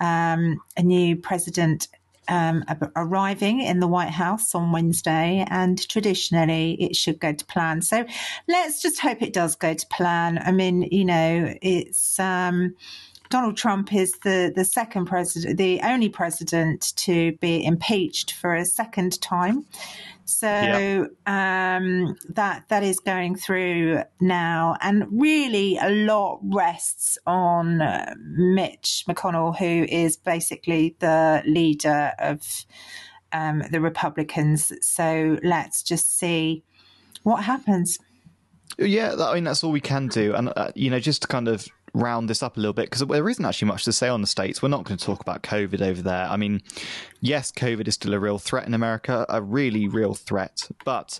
um, 0.00 0.60
a 0.76 0.82
new 0.82 1.16
president 1.16 1.88
um, 2.28 2.64
arriving 2.96 3.60
in 3.60 3.80
the 3.80 3.86
White 3.86 4.10
House 4.10 4.54
on 4.54 4.72
Wednesday, 4.72 5.46
and 5.48 5.88
traditionally 5.88 6.76
it 6.80 6.96
should 6.96 7.20
go 7.20 7.32
to 7.32 7.44
plan. 7.46 7.82
So 7.82 8.04
let's 8.48 8.82
just 8.82 9.00
hope 9.00 9.22
it 9.22 9.32
does 9.32 9.56
go 9.56 9.74
to 9.74 9.86
plan. 9.88 10.38
I 10.38 10.52
mean, 10.52 10.82
you 10.82 11.04
know, 11.04 11.54
it's. 11.62 12.18
Um, 12.18 12.74
Donald 13.28 13.56
Trump 13.56 13.92
is 13.92 14.12
the, 14.22 14.52
the 14.54 14.64
second 14.64 15.06
president, 15.06 15.58
the 15.58 15.80
only 15.82 16.08
president 16.08 16.92
to 16.96 17.32
be 17.40 17.64
impeached 17.64 18.32
for 18.32 18.54
a 18.54 18.64
second 18.64 19.20
time. 19.20 19.64
So 20.26 20.48
yeah. 20.48 21.06
um, 21.26 22.16
that 22.30 22.68
that 22.68 22.82
is 22.82 22.98
going 22.98 23.36
through 23.36 24.02
now, 24.20 24.76
and 24.80 25.04
really 25.10 25.78
a 25.78 25.88
lot 25.88 26.40
rests 26.42 27.16
on 27.26 27.80
uh, 27.80 28.12
Mitch 28.18 29.04
McConnell, 29.08 29.56
who 29.56 29.86
is 29.88 30.16
basically 30.16 30.96
the 30.98 31.44
leader 31.46 32.12
of 32.18 32.42
um, 33.30 33.62
the 33.70 33.80
Republicans. 33.80 34.72
So 34.82 35.38
let's 35.44 35.84
just 35.84 36.18
see 36.18 36.64
what 37.22 37.44
happens. 37.44 37.96
Yeah, 38.78 39.14
I 39.18 39.34
mean 39.34 39.44
that's 39.44 39.62
all 39.62 39.70
we 39.70 39.80
can 39.80 40.08
do, 40.08 40.34
and 40.34 40.52
uh, 40.56 40.72
you 40.74 40.90
know, 40.90 40.98
just 40.98 41.22
to 41.22 41.28
kind 41.28 41.46
of 41.46 41.68
round 41.96 42.28
this 42.28 42.42
up 42.42 42.56
a 42.56 42.60
little 42.60 42.74
bit 42.74 42.90
because 42.90 43.06
there 43.06 43.28
isn't 43.28 43.44
actually 43.44 43.68
much 43.68 43.84
to 43.84 43.92
say 43.92 44.08
on 44.08 44.20
the 44.20 44.26
states. 44.26 44.62
We're 44.62 44.68
not 44.68 44.84
going 44.84 44.98
to 44.98 45.04
talk 45.04 45.20
about 45.20 45.42
COVID 45.42 45.80
over 45.80 46.02
there. 46.02 46.26
I 46.26 46.36
mean, 46.36 46.62
yes, 47.20 47.50
COVID 47.50 47.88
is 47.88 47.94
still 47.94 48.14
a 48.14 48.20
real 48.20 48.38
threat 48.38 48.66
in 48.66 48.74
America, 48.74 49.24
a 49.28 49.40
really 49.40 49.88
real 49.88 50.14
threat, 50.14 50.68
but 50.84 51.18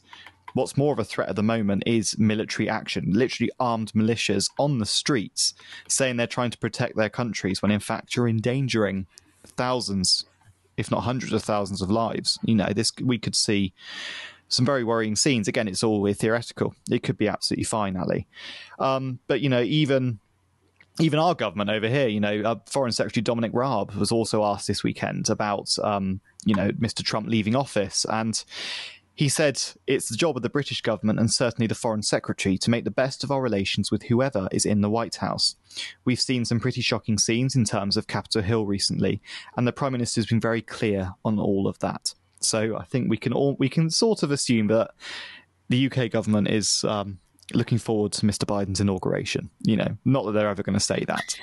what's 0.52 0.76
more 0.76 0.92
of 0.92 0.98
a 0.98 1.04
threat 1.04 1.28
at 1.28 1.36
the 1.36 1.42
moment 1.42 1.82
is 1.86 2.18
military 2.18 2.68
action, 2.68 3.04
literally 3.08 3.50
armed 3.58 3.92
militias 3.92 4.50
on 4.58 4.78
the 4.78 4.86
streets 4.86 5.54
saying 5.88 6.16
they're 6.16 6.26
trying 6.26 6.50
to 6.50 6.58
protect 6.58 6.96
their 6.96 7.10
countries 7.10 7.62
when 7.62 7.70
in 7.70 7.80
fact 7.80 8.14
you're 8.14 8.28
endangering 8.28 9.06
thousands, 9.44 10.26
if 10.76 10.90
not 10.90 11.02
hundreds 11.02 11.32
of 11.32 11.42
thousands 11.42 11.80
of 11.80 11.90
lives. 11.90 12.38
You 12.44 12.54
know, 12.54 12.72
this 12.74 12.92
we 13.02 13.18
could 13.18 13.34
see 13.34 13.72
some 14.48 14.64
very 14.64 14.84
worrying 14.84 15.16
scenes. 15.16 15.48
Again, 15.48 15.68
it's 15.68 15.82
all 15.82 16.10
theoretical. 16.12 16.74
It 16.90 17.02
could 17.02 17.18
be 17.18 17.28
absolutely 17.28 17.64
fine, 17.64 17.96
Ali. 17.96 18.26
Um, 18.78 19.18
but 19.26 19.40
you 19.40 19.48
know, 19.48 19.62
even 19.62 20.20
even 21.00 21.18
our 21.18 21.34
government 21.34 21.70
over 21.70 21.88
here, 21.88 22.08
you 22.08 22.20
know, 22.20 22.42
uh, 22.42 22.56
Foreign 22.66 22.92
Secretary 22.92 23.22
Dominic 23.22 23.52
Raab 23.54 23.92
was 23.94 24.12
also 24.12 24.44
asked 24.44 24.66
this 24.66 24.82
weekend 24.82 25.28
about, 25.28 25.76
um, 25.82 26.20
you 26.44 26.54
know, 26.54 26.70
Mr. 26.70 27.02
Trump 27.02 27.28
leaving 27.28 27.54
office, 27.54 28.06
and 28.08 28.42
he 29.14 29.28
said 29.30 29.62
it's 29.86 30.10
the 30.10 30.16
job 30.16 30.36
of 30.36 30.42
the 30.42 30.50
British 30.50 30.82
government 30.82 31.18
and 31.18 31.32
certainly 31.32 31.66
the 31.66 31.74
Foreign 31.74 32.02
Secretary 32.02 32.58
to 32.58 32.70
make 32.70 32.84
the 32.84 32.90
best 32.90 33.24
of 33.24 33.30
our 33.30 33.40
relations 33.40 33.90
with 33.90 34.04
whoever 34.04 34.46
is 34.52 34.66
in 34.66 34.82
the 34.82 34.90
White 34.90 35.16
House. 35.16 35.56
We've 36.04 36.20
seen 36.20 36.44
some 36.44 36.60
pretty 36.60 36.82
shocking 36.82 37.16
scenes 37.16 37.56
in 37.56 37.64
terms 37.64 37.96
of 37.96 38.06
Capitol 38.06 38.42
Hill 38.42 38.66
recently, 38.66 39.22
and 39.56 39.66
the 39.66 39.72
Prime 39.72 39.92
Minister 39.92 40.20
has 40.20 40.26
been 40.26 40.40
very 40.40 40.60
clear 40.60 41.14
on 41.24 41.38
all 41.38 41.66
of 41.66 41.78
that. 41.78 42.14
So 42.40 42.76
I 42.76 42.84
think 42.84 43.08
we 43.08 43.16
can 43.16 43.32
all 43.32 43.56
we 43.58 43.70
can 43.70 43.90
sort 43.90 44.22
of 44.22 44.30
assume 44.30 44.66
that 44.68 44.90
the 45.68 45.90
UK 45.90 46.10
government 46.10 46.48
is 46.48 46.84
um, 46.84 47.18
looking 47.54 47.78
forward 47.78 48.12
to 48.12 48.26
Mr. 48.26 48.44
Biden's 48.44 48.80
inauguration. 48.80 49.50
You 49.62 49.76
know, 49.76 49.96
not 50.04 50.24
that 50.26 50.32
they're 50.32 50.48
ever 50.48 50.62
going 50.62 50.78
to 50.78 50.80
say 50.80 51.04
that. 51.06 51.38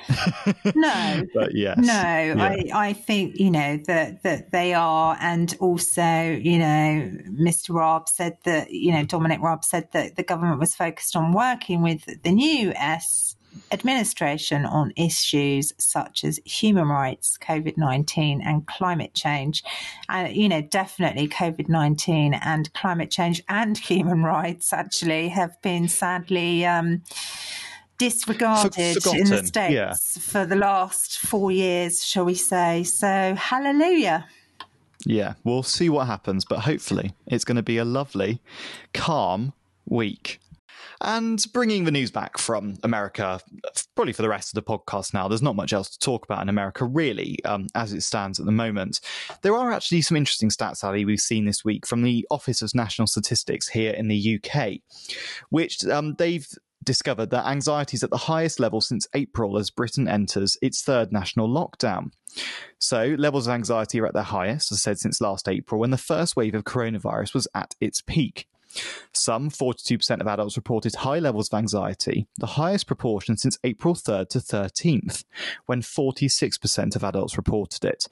no, 0.76 1.24
but 1.34 1.56
yes, 1.56 1.78
no, 1.78 1.94
yeah. 1.94 2.36
I, 2.40 2.90
I 2.90 2.94
think 2.94 3.40
you 3.40 3.52
know 3.52 3.78
that 3.88 4.24
that 4.24 4.52
they 4.52 4.74
are, 4.74 5.18
and 5.20 5.56
also 5.60 6.02
you 6.42 6.60
know, 6.60 7.12
Mr. 7.30 7.74
Raab 7.74 8.10
said 8.10 8.38
that 8.44 8.72
you 8.72 8.92
know 8.92 9.04
Dominic 9.04 9.42
Raab 9.42 9.64
said 9.64 9.90
that 9.94 10.16
the 10.16 10.24
government 10.24 10.60
was 10.60 10.76
focused 10.76 11.16
on 11.16 11.32
working 11.32 11.82
with 11.82 12.06
the 12.24 12.32
new 12.32 12.72
S 12.76 13.36
administration 13.72 14.66
on 14.66 14.94
issues 14.96 15.74
such 15.78 16.24
as 16.24 16.40
human 16.46 16.88
rights, 16.88 17.38
COVID 17.42 17.78
19, 17.78 18.42
and 18.42 18.66
climate 18.68 19.14
change. 19.14 19.64
And, 20.10 20.36
you 20.36 20.50
know, 20.50 20.62
definitely 20.62 21.28
COVID 21.28 21.70
19 21.70 22.34
and 22.34 22.74
climate 22.74 23.12
change 23.12 23.44
and 23.50 23.78
human 23.90 24.24
rights 24.24 24.74
actually 24.74 25.30
have 25.30 25.62
been 25.62 25.88
sadly. 25.88 26.66
Um, 26.66 27.04
disregarded 28.00 29.02
For, 29.02 29.16
in 29.16 29.30
the 29.30 29.46
States 29.46 29.74
yeah. 29.74 29.94
for 30.20 30.46
the 30.46 30.56
last 30.56 31.20
four 31.20 31.52
years, 31.52 32.04
shall 32.04 32.26
we 32.26 32.34
say. 32.34 32.84
So, 32.84 33.36
hallelujah. 33.36 34.26
Yeah, 35.06 35.34
we'll 35.44 35.64
see 35.64 35.90
what 35.90 36.08
happens, 36.08 36.46
but 36.46 36.60
hopefully 36.60 37.14
it's 37.28 37.46
going 37.46 37.58
to 37.58 37.64
be 37.64 37.78
a 37.78 37.86
lovely, 37.86 38.42
calm 38.94 39.54
week. 39.88 40.40
And 41.02 41.44
bringing 41.54 41.84
the 41.84 41.92
news 41.92 42.12
back 42.12 42.38
from 42.38 42.76
America, 42.84 43.40
probably 43.96 44.14
for 44.14 44.22
the 44.22 44.30
rest 44.30 44.50
of 44.50 44.64
the 44.64 44.70
podcast 44.70 45.14
now, 45.14 45.28
there's 45.28 45.42
not 45.42 45.56
much 45.56 45.74
else 45.74 45.90
to 45.90 46.00
talk 46.00 46.26
about 46.26 46.42
in 46.42 46.50
America, 46.50 46.86
really, 46.86 47.44
um, 47.46 47.68
as 47.76 47.94
it 47.94 48.02
stands 48.02 48.40
at 48.40 48.46
the 48.46 48.52
moment. 48.52 49.00
There 49.42 49.56
are 49.56 49.72
actually 49.72 50.02
some 50.02 50.18
interesting 50.18 50.50
stats, 50.50 50.84
Ali, 50.84 51.06
we've 51.06 51.20
seen 51.20 51.46
this 51.46 51.66
week 51.66 51.86
from 51.86 52.04
the 52.04 52.26
Office 52.30 52.62
of 52.62 52.74
National 52.76 53.08
Statistics 53.08 53.68
here 53.70 53.92
in 53.92 54.08
the 54.08 54.40
UK, 54.40 54.80
which 55.50 55.86
um, 55.86 56.16
they've 56.18 56.48
discovered 56.84 57.30
that 57.32 57.46
anxiety 57.46 57.96
is 57.96 58.04
at 58.04 58.10
the 58.10 58.18
highest 58.18 58.60
level 58.60 58.82
since 58.82 59.08
April 59.14 59.58
as 59.58 59.70
Britain 59.70 60.08
enters 60.08 60.58
its 60.62 60.82
third 60.82 61.12
national 61.12 61.48
lockdown. 61.48 62.12
So, 62.80 63.16
levels 63.18 63.48
of 63.48 63.54
anxiety 63.54 64.00
are 64.00 64.08
at 64.08 64.14
their 64.14 64.24
highest, 64.24 64.72
as 64.72 64.78
I 64.78 64.80
said, 64.80 65.00
since 65.00 65.22
last 65.22 65.48
April, 65.48 65.80
when 65.80 65.92
the 65.92 65.98
first 65.98 66.36
wave 66.36 66.56
of 66.56 66.64
coronavirus 66.64 67.34
was 67.34 67.48
at 67.56 67.76
its 67.80 68.02
peak. 68.02 68.48
Some, 69.14 69.50
42% 69.50 70.22
of 70.22 70.28
adults 70.28 70.58
reported 70.58 70.96
high 70.96 71.20
levels 71.20 71.50
of 71.52 71.58
anxiety, 71.58 72.28
the 72.38 72.46
highest 72.46 72.88
proportion 72.88 73.38
since 73.38 73.58
April 73.64 73.96
3rd 73.96 74.30
to 74.30 74.40
13th, 74.40 75.24
when 75.66 75.82
46% 75.82 76.96
of 76.96 77.04
adults 77.04 77.38
reported 77.38 77.86
it. 77.86 78.08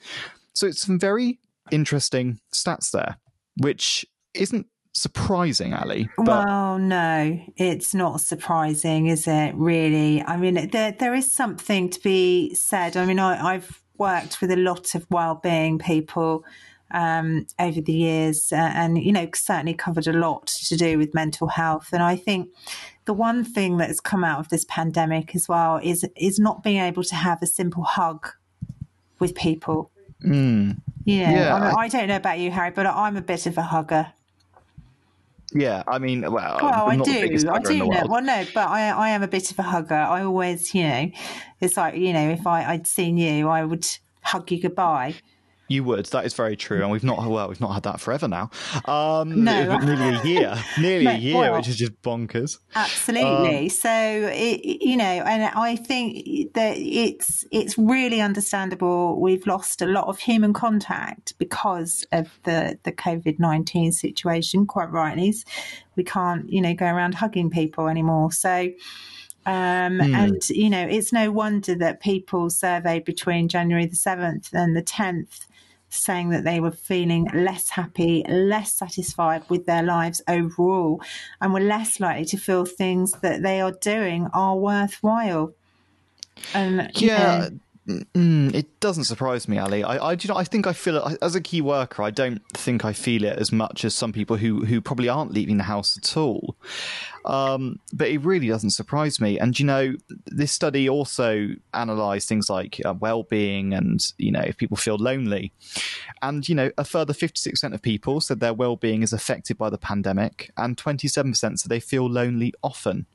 So 0.53 0.67
it's 0.67 0.81
some 0.81 0.99
very 0.99 1.39
interesting 1.71 2.39
stats 2.53 2.91
there, 2.91 3.17
which 3.57 4.05
isn't 4.33 4.67
surprising, 4.93 5.73
Ali. 5.73 6.09
Well, 6.17 6.77
no, 6.77 7.39
it's 7.55 7.93
not 7.93 8.21
surprising, 8.21 9.07
is 9.07 9.27
it? 9.27 9.55
Really? 9.55 10.21
I 10.21 10.37
mean, 10.37 10.69
there 10.69 10.91
there 10.91 11.13
is 11.13 11.31
something 11.31 11.89
to 11.89 11.99
be 12.01 12.53
said. 12.55 12.97
I 12.97 13.05
mean, 13.05 13.19
I, 13.19 13.53
I've 13.53 13.81
worked 13.97 14.41
with 14.41 14.51
a 14.51 14.55
lot 14.55 14.95
of 14.95 15.05
well-being 15.09 15.79
people 15.79 16.43
um, 16.93 17.45
over 17.59 17.81
the 17.81 17.93
years, 17.93 18.51
uh, 18.51 18.71
and 18.73 18.97
you 18.97 19.11
know, 19.11 19.29
certainly 19.33 19.73
covered 19.73 20.07
a 20.07 20.13
lot 20.13 20.47
to 20.47 20.77
do 20.77 20.97
with 20.97 21.13
mental 21.13 21.47
health. 21.47 21.89
And 21.91 22.03
I 22.03 22.15
think 22.15 22.49
the 23.05 23.13
one 23.13 23.43
thing 23.43 23.77
that 23.77 23.87
has 23.87 23.99
come 23.99 24.23
out 24.23 24.39
of 24.39 24.49
this 24.49 24.65
pandemic 24.67 25.35
as 25.35 25.47
well 25.47 25.79
is 25.81 26.05
is 26.15 26.39
not 26.39 26.63
being 26.63 26.81
able 26.81 27.03
to 27.03 27.15
have 27.15 27.41
a 27.41 27.47
simple 27.47 27.83
hug 27.83 28.27
with 29.19 29.35
people. 29.35 29.91
Mm. 30.23 30.77
Yeah, 31.05 31.31
yeah 31.31 31.55
I, 31.55 31.59
mean, 31.59 31.75
I, 31.77 31.87
don't 31.87 32.07
know 32.07 32.15
about 32.15 32.39
you, 32.39 32.51
Harry, 32.51 32.71
but 32.71 32.85
I'm 32.85 33.17
a 33.17 33.21
bit 33.21 33.47
of 33.47 33.57
a 33.57 33.63
hugger. 33.63 34.13
Yeah, 35.53 35.83
I 35.87 35.97
mean, 35.99 36.21
well, 36.21 36.59
well 36.61 36.89
I 36.89 36.95
do, 36.95 37.49
I 37.51 37.59
do 37.59 37.85
know. 37.85 38.05
Well, 38.07 38.21
no, 38.21 38.45
but 38.53 38.69
I, 38.69 38.89
I 38.89 39.09
am 39.09 39.23
a 39.23 39.27
bit 39.27 39.51
of 39.51 39.59
a 39.59 39.63
hugger. 39.63 39.95
I 39.95 40.23
always, 40.23 40.73
you 40.73 40.83
know, 40.83 41.11
it's 41.59 41.75
like 41.75 41.95
you 41.95 42.13
know, 42.13 42.29
if 42.29 42.47
I, 42.47 42.63
I'd 42.71 42.87
seen 42.87 43.17
you, 43.17 43.49
I 43.49 43.65
would 43.65 43.85
hug 44.21 44.51
you 44.51 44.61
goodbye. 44.61 45.15
You 45.71 45.83
would. 45.85 46.05
That 46.07 46.25
is 46.25 46.33
very 46.33 46.55
true, 46.55 46.81
and 46.81 46.91
we've 46.91 47.03
not 47.03 47.25
well, 47.25 47.47
we've 47.47 47.61
not 47.61 47.73
had 47.73 47.83
that 47.83 47.99
forever 48.01 48.27
now. 48.27 48.49
Um, 48.85 49.43
no, 49.43 49.77
nearly 49.83 50.17
a 50.17 50.23
year, 50.23 50.63
nearly 50.79 51.05
no, 51.05 51.11
a 51.11 51.17
year, 51.17 51.37
well, 51.37 51.57
which 51.57 51.67
is 51.67 51.77
just 51.77 52.01
bonkers. 52.01 52.59
Absolutely. 52.75 53.63
Um, 53.63 53.69
so 53.69 53.89
it, 53.89 54.65
you 54.65 54.97
know, 54.97 55.03
and 55.05 55.43
I 55.43 55.75
think 55.75 56.53
that 56.53 56.77
it's 56.77 57.45
it's 57.51 57.77
really 57.77 58.19
understandable. 58.19 59.19
We've 59.19 59.45
lost 59.47 59.81
a 59.81 59.85
lot 59.85 60.07
of 60.07 60.19
human 60.19 60.53
contact 60.53 61.37
because 61.37 62.05
of 62.11 62.39
the 62.43 62.77
the 62.83 62.91
COVID 62.91 63.39
nineteen 63.39 63.91
situation. 63.91 64.65
Quite 64.65 64.91
rightly, 64.91 65.33
we 65.95 66.03
can't 66.03 66.51
you 66.51 66.61
know 66.61 66.73
go 66.73 66.85
around 66.85 67.15
hugging 67.15 67.49
people 67.49 67.87
anymore. 67.87 68.31
So. 68.31 68.71
Um, 69.43 69.97
mm. 69.97 70.13
And, 70.13 70.49
you 70.49 70.69
know, 70.69 70.85
it's 70.85 71.11
no 71.11 71.31
wonder 71.31 71.73
that 71.73 71.99
people 71.99 72.51
surveyed 72.51 73.05
between 73.05 73.47
January 73.47 73.87
the 73.87 73.95
7th 73.95 74.53
and 74.53 74.75
the 74.75 74.83
10th 74.83 75.47
saying 75.91 76.29
that 76.29 76.43
they 76.43 76.59
were 76.59 76.71
feeling 76.71 77.29
less 77.33 77.69
happy, 77.69 78.23
less 78.27 78.73
satisfied 78.73 79.43
with 79.49 79.65
their 79.65 79.83
lives 79.83 80.21
overall, 80.27 81.01
and 81.39 81.53
were 81.53 81.59
less 81.59 81.99
likely 81.99 82.25
to 82.25 82.37
feel 82.37 82.65
things 82.65 83.11
that 83.21 83.43
they 83.43 83.61
are 83.61 83.73
doing 83.73 84.27
are 84.33 84.55
worthwhile. 84.55 85.53
And 86.53 86.89
yeah. 86.95 87.49
Know, 87.49 87.59
Mm, 87.87 88.53
it 88.53 88.79
doesn't 88.79 89.05
surprise 89.05 89.47
me, 89.47 89.57
Ali. 89.57 89.83
I, 89.83 89.97
I, 89.97 90.11
you 90.11 90.27
know, 90.27 90.35
I 90.35 90.43
think 90.43 90.67
I 90.67 90.73
feel 90.73 90.97
it 90.97 91.17
as 91.19 91.33
a 91.33 91.41
key 91.41 91.61
worker. 91.61 92.03
I 92.03 92.11
don't 92.11 92.41
think 92.53 92.85
I 92.85 92.93
feel 92.93 93.23
it 93.23 93.39
as 93.39 93.51
much 93.51 93.83
as 93.83 93.95
some 93.95 94.13
people 94.13 94.37
who 94.37 94.65
who 94.65 94.81
probably 94.81 95.09
aren't 95.09 95.33
leaving 95.33 95.57
the 95.57 95.63
house 95.63 95.97
at 95.97 96.15
all. 96.15 96.55
Um, 97.25 97.79
but 97.91 98.07
it 98.09 98.19
really 98.19 98.47
doesn't 98.47 98.71
surprise 98.71 99.19
me. 99.19 99.39
And 99.39 99.59
you 99.59 99.65
know, 99.65 99.95
this 100.27 100.51
study 100.51 100.87
also 100.87 101.49
analysed 101.73 102.29
things 102.29 102.51
like 102.51 102.79
uh, 102.85 102.93
well-being 102.93 103.73
and 103.73 103.99
you 104.17 104.31
know 104.31 104.41
if 104.41 104.57
people 104.57 104.77
feel 104.77 104.97
lonely. 104.97 105.51
And 106.21 106.47
you 106.47 106.53
know, 106.53 106.71
a 106.77 106.85
further 106.85 107.13
fifty-six 107.13 107.61
percent 107.61 107.73
of 107.73 107.81
people 107.81 108.21
said 108.21 108.39
their 108.39 108.53
well-being 108.53 109.01
is 109.01 109.11
affected 109.11 109.57
by 109.57 109.71
the 109.71 109.79
pandemic, 109.79 110.51
and 110.55 110.77
twenty-seven 110.77 111.31
percent 111.31 111.59
said 111.59 111.71
they 111.71 111.79
feel 111.79 112.07
lonely 112.07 112.53
often, 112.61 113.07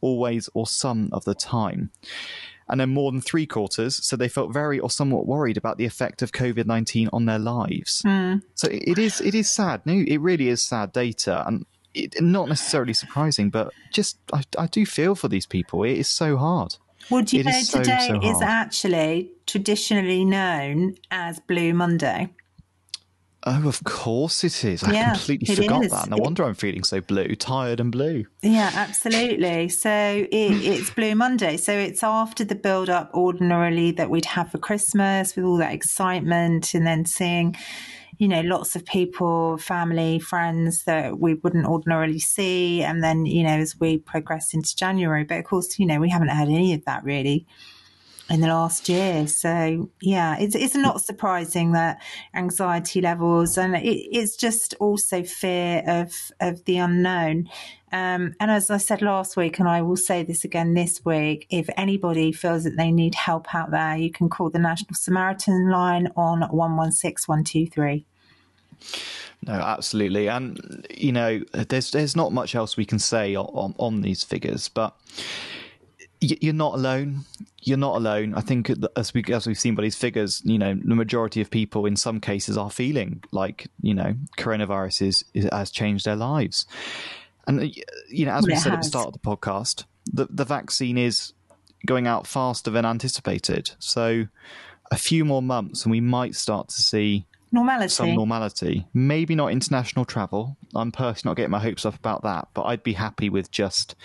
always 0.00 0.48
or 0.54 0.68
some 0.68 1.08
of 1.12 1.24
the 1.24 1.34
time 1.34 1.90
and 2.72 2.80
then 2.80 2.88
more 2.88 3.12
than 3.12 3.20
three 3.20 3.46
quarters 3.46 4.04
said 4.04 4.18
they 4.18 4.28
felt 4.28 4.50
very 4.52 4.80
or 4.80 4.90
somewhat 4.90 5.26
worried 5.26 5.58
about 5.58 5.76
the 5.76 5.84
effect 5.84 6.22
of 6.22 6.32
COVID 6.32 6.64
nineteen 6.64 7.10
on 7.12 7.26
their 7.26 7.38
lives. 7.38 8.02
Mm. 8.04 8.42
So 8.54 8.68
it 8.70 8.98
is 8.98 9.20
it 9.20 9.34
is 9.34 9.48
sad. 9.50 9.82
No, 9.84 9.92
it 9.92 10.16
really 10.16 10.48
is 10.48 10.62
sad 10.62 10.92
data, 10.92 11.46
and 11.46 11.66
it, 11.94 12.20
not 12.20 12.48
necessarily 12.48 12.94
surprising, 12.94 13.50
but 13.50 13.72
just 13.92 14.18
I, 14.32 14.42
I 14.58 14.66
do 14.66 14.86
feel 14.86 15.14
for 15.14 15.28
these 15.28 15.46
people. 15.46 15.84
It 15.84 15.98
is 15.98 16.08
so 16.08 16.38
hard. 16.38 16.76
Would 17.10 17.32
you 17.32 17.40
it 17.40 17.46
know 17.46 17.62
today 17.62 18.06
so, 18.08 18.20
so 18.20 18.30
is 18.30 18.40
actually 18.40 19.30
traditionally 19.46 20.24
known 20.24 20.96
as 21.10 21.40
Blue 21.40 21.74
Monday? 21.74 22.30
Oh, 23.44 23.66
of 23.66 23.82
course 23.82 24.44
it 24.44 24.64
is. 24.64 24.84
I 24.84 24.92
yeah, 24.92 25.12
completely 25.14 25.56
forgot 25.56 25.84
is. 25.84 25.90
that. 25.90 26.08
No 26.08 26.16
wonder 26.16 26.44
I'm 26.44 26.54
feeling 26.54 26.84
so 26.84 27.00
blue, 27.00 27.34
tired 27.34 27.80
and 27.80 27.90
blue. 27.90 28.24
Yeah, 28.42 28.70
absolutely. 28.72 29.68
So 29.68 29.90
it, 29.90 30.28
it's 30.30 30.90
Blue 30.90 31.16
Monday. 31.16 31.56
So 31.56 31.72
it's 31.72 32.04
after 32.04 32.44
the 32.44 32.54
build 32.54 32.88
up 32.88 33.10
ordinarily 33.12 33.90
that 33.92 34.10
we'd 34.10 34.26
have 34.26 34.52
for 34.52 34.58
Christmas 34.58 35.34
with 35.34 35.44
all 35.44 35.56
that 35.56 35.72
excitement 35.72 36.72
and 36.74 36.86
then 36.86 37.04
seeing, 37.04 37.56
you 38.16 38.28
know, 38.28 38.42
lots 38.42 38.76
of 38.76 38.84
people, 38.84 39.58
family, 39.58 40.20
friends 40.20 40.84
that 40.84 41.18
we 41.18 41.34
wouldn't 41.34 41.66
ordinarily 41.66 42.20
see. 42.20 42.82
And 42.82 43.02
then, 43.02 43.26
you 43.26 43.42
know, 43.42 43.58
as 43.58 43.78
we 43.80 43.98
progress 43.98 44.54
into 44.54 44.76
January. 44.76 45.24
But 45.24 45.38
of 45.38 45.46
course, 45.46 45.80
you 45.80 45.86
know, 45.86 45.98
we 45.98 46.10
haven't 46.10 46.28
had 46.28 46.48
any 46.48 46.74
of 46.74 46.84
that 46.84 47.02
really 47.02 47.46
in 48.32 48.40
the 48.40 48.48
last 48.48 48.88
year. 48.88 49.26
So 49.26 49.90
yeah, 50.00 50.38
it's 50.38 50.54
it's 50.54 50.74
not 50.74 51.02
surprising 51.02 51.72
that 51.72 52.00
anxiety 52.34 53.02
levels 53.02 53.58
and 53.58 53.76
it, 53.76 53.86
it's 53.86 54.36
just 54.36 54.74
also 54.80 55.22
fear 55.22 55.82
of 55.86 56.14
of 56.40 56.64
the 56.64 56.78
unknown. 56.78 57.50
Um, 57.92 58.34
and 58.40 58.50
as 58.50 58.70
I 58.70 58.78
said 58.78 59.02
last 59.02 59.36
week, 59.36 59.58
and 59.58 59.68
I 59.68 59.82
will 59.82 59.98
say 59.98 60.22
this 60.22 60.44
again 60.44 60.72
this 60.72 61.04
week, 61.04 61.46
if 61.50 61.68
anybody 61.76 62.32
feels 62.32 62.64
that 62.64 62.78
they 62.78 62.90
need 62.90 63.14
help 63.14 63.54
out 63.54 63.70
there, 63.70 63.96
you 63.96 64.10
can 64.10 64.30
call 64.30 64.48
the 64.48 64.58
National 64.58 64.94
Samaritan 64.94 65.68
line 65.70 66.08
on 66.16 66.40
one 66.44 66.76
one 66.78 66.90
six 66.90 67.28
one 67.28 67.44
two 67.44 67.66
three. 67.66 68.06
No, 69.46 69.52
absolutely, 69.52 70.28
and 70.28 70.86
you 70.88 71.12
know, 71.12 71.42
there's 71.52 71.90
there's 71.90 72.16
not 72.16 72.32
much 72.32 72.54
else 72.54 72.78
we 72.78 72.86
can 72.86 72.98
say 72.98 73.34
on, 73.34 73.44
on, 73.46 73.74
on 73.76 74.00
these 74.00 74.24
figures, 74.24 74.68
but 74.68 74.96
you're 76.22 76.54
not 76.54 76.74
alone. 76.74 77.24
You're 77.62 77.78
not 77.78 77.96
alone. 77.96 78.34
I 78.34 78.40
think 78.40 78.70
as 78.96 79.12
we 79.12 79.24
as 79.28 79.46
we've 79.46 79.58
seen 79.58 79.74
by 79.74 79.82
these 79.82 79.96
figures, 79.96 80.40
you 80.44 80.58
know, 80.58 80.74
the 80.74 80.94
majority 80.94 81.40
of 81.40 81.50
people 81.50 81.86
in 81.86 81.96
some 81.96 82.20
cases 82.20 82.56
are 82.56 82.70
feeling 82.70 83.22
like 83.32 83.66
you 83.80 83.94
know 83.94 84.14
coronavirus 84.38 85.08
is, 85.08 85.24
is 85.34 85.48
has 85.52 85.70
changed 85.70 86.04
their 86.04 86.16
lives, 86.16 86.66
and 87.46 87.74
you 88.08 88.24
know 88.24 88.32
as 88.32 88.46
we 88.46 88.54
said 88.56 88.72
at 88.72 88.82
the 88.82 88.86
start 88.86 89.08
of 89.08 89.12
the 89.12 89.18
podcast, 89.18 89.84
the 90.12 90.26
the 90.30 90.44
vaccine 90.44 90.96
is 90.96 91.32
going 91.86 92.06
out 92.06 92.26
faster 92.26 92.70
than 92.70 92.84
anticipated. 92.84 93.72
So 93.78 94.26
a 94.90 94.96
few 94.96 95.24
more 95.24 95.42
months, 95.42 95.84
and 95.84 95.90
we 95.90 96.00
might 96.00 96.34
start 96.34 96.68
to 96.68 96.82
see 96.82 97.26
normality. 97.50 97.88
Some 97.88 98.14
normality. 98.14 98.86
Maybe 98.94 99.34
not 99.34 99.50
international 99.50 100.04
travel. 100.04 100.56
I'm 100.74 100.92
personally 100.92 101.30
not 101.30 101.36
getting 101.36 101.50
my 101.50 101.60
hopes 101.60 101.84
up 101.84 101.96
about 101.96 102.22
that, 102.22 102.48
but 102.54 102.62
I'd 102.62 102.84
be 102.84 102.92
happy 102.92 103.28
with 103.28 103.50
just 103.50 103.96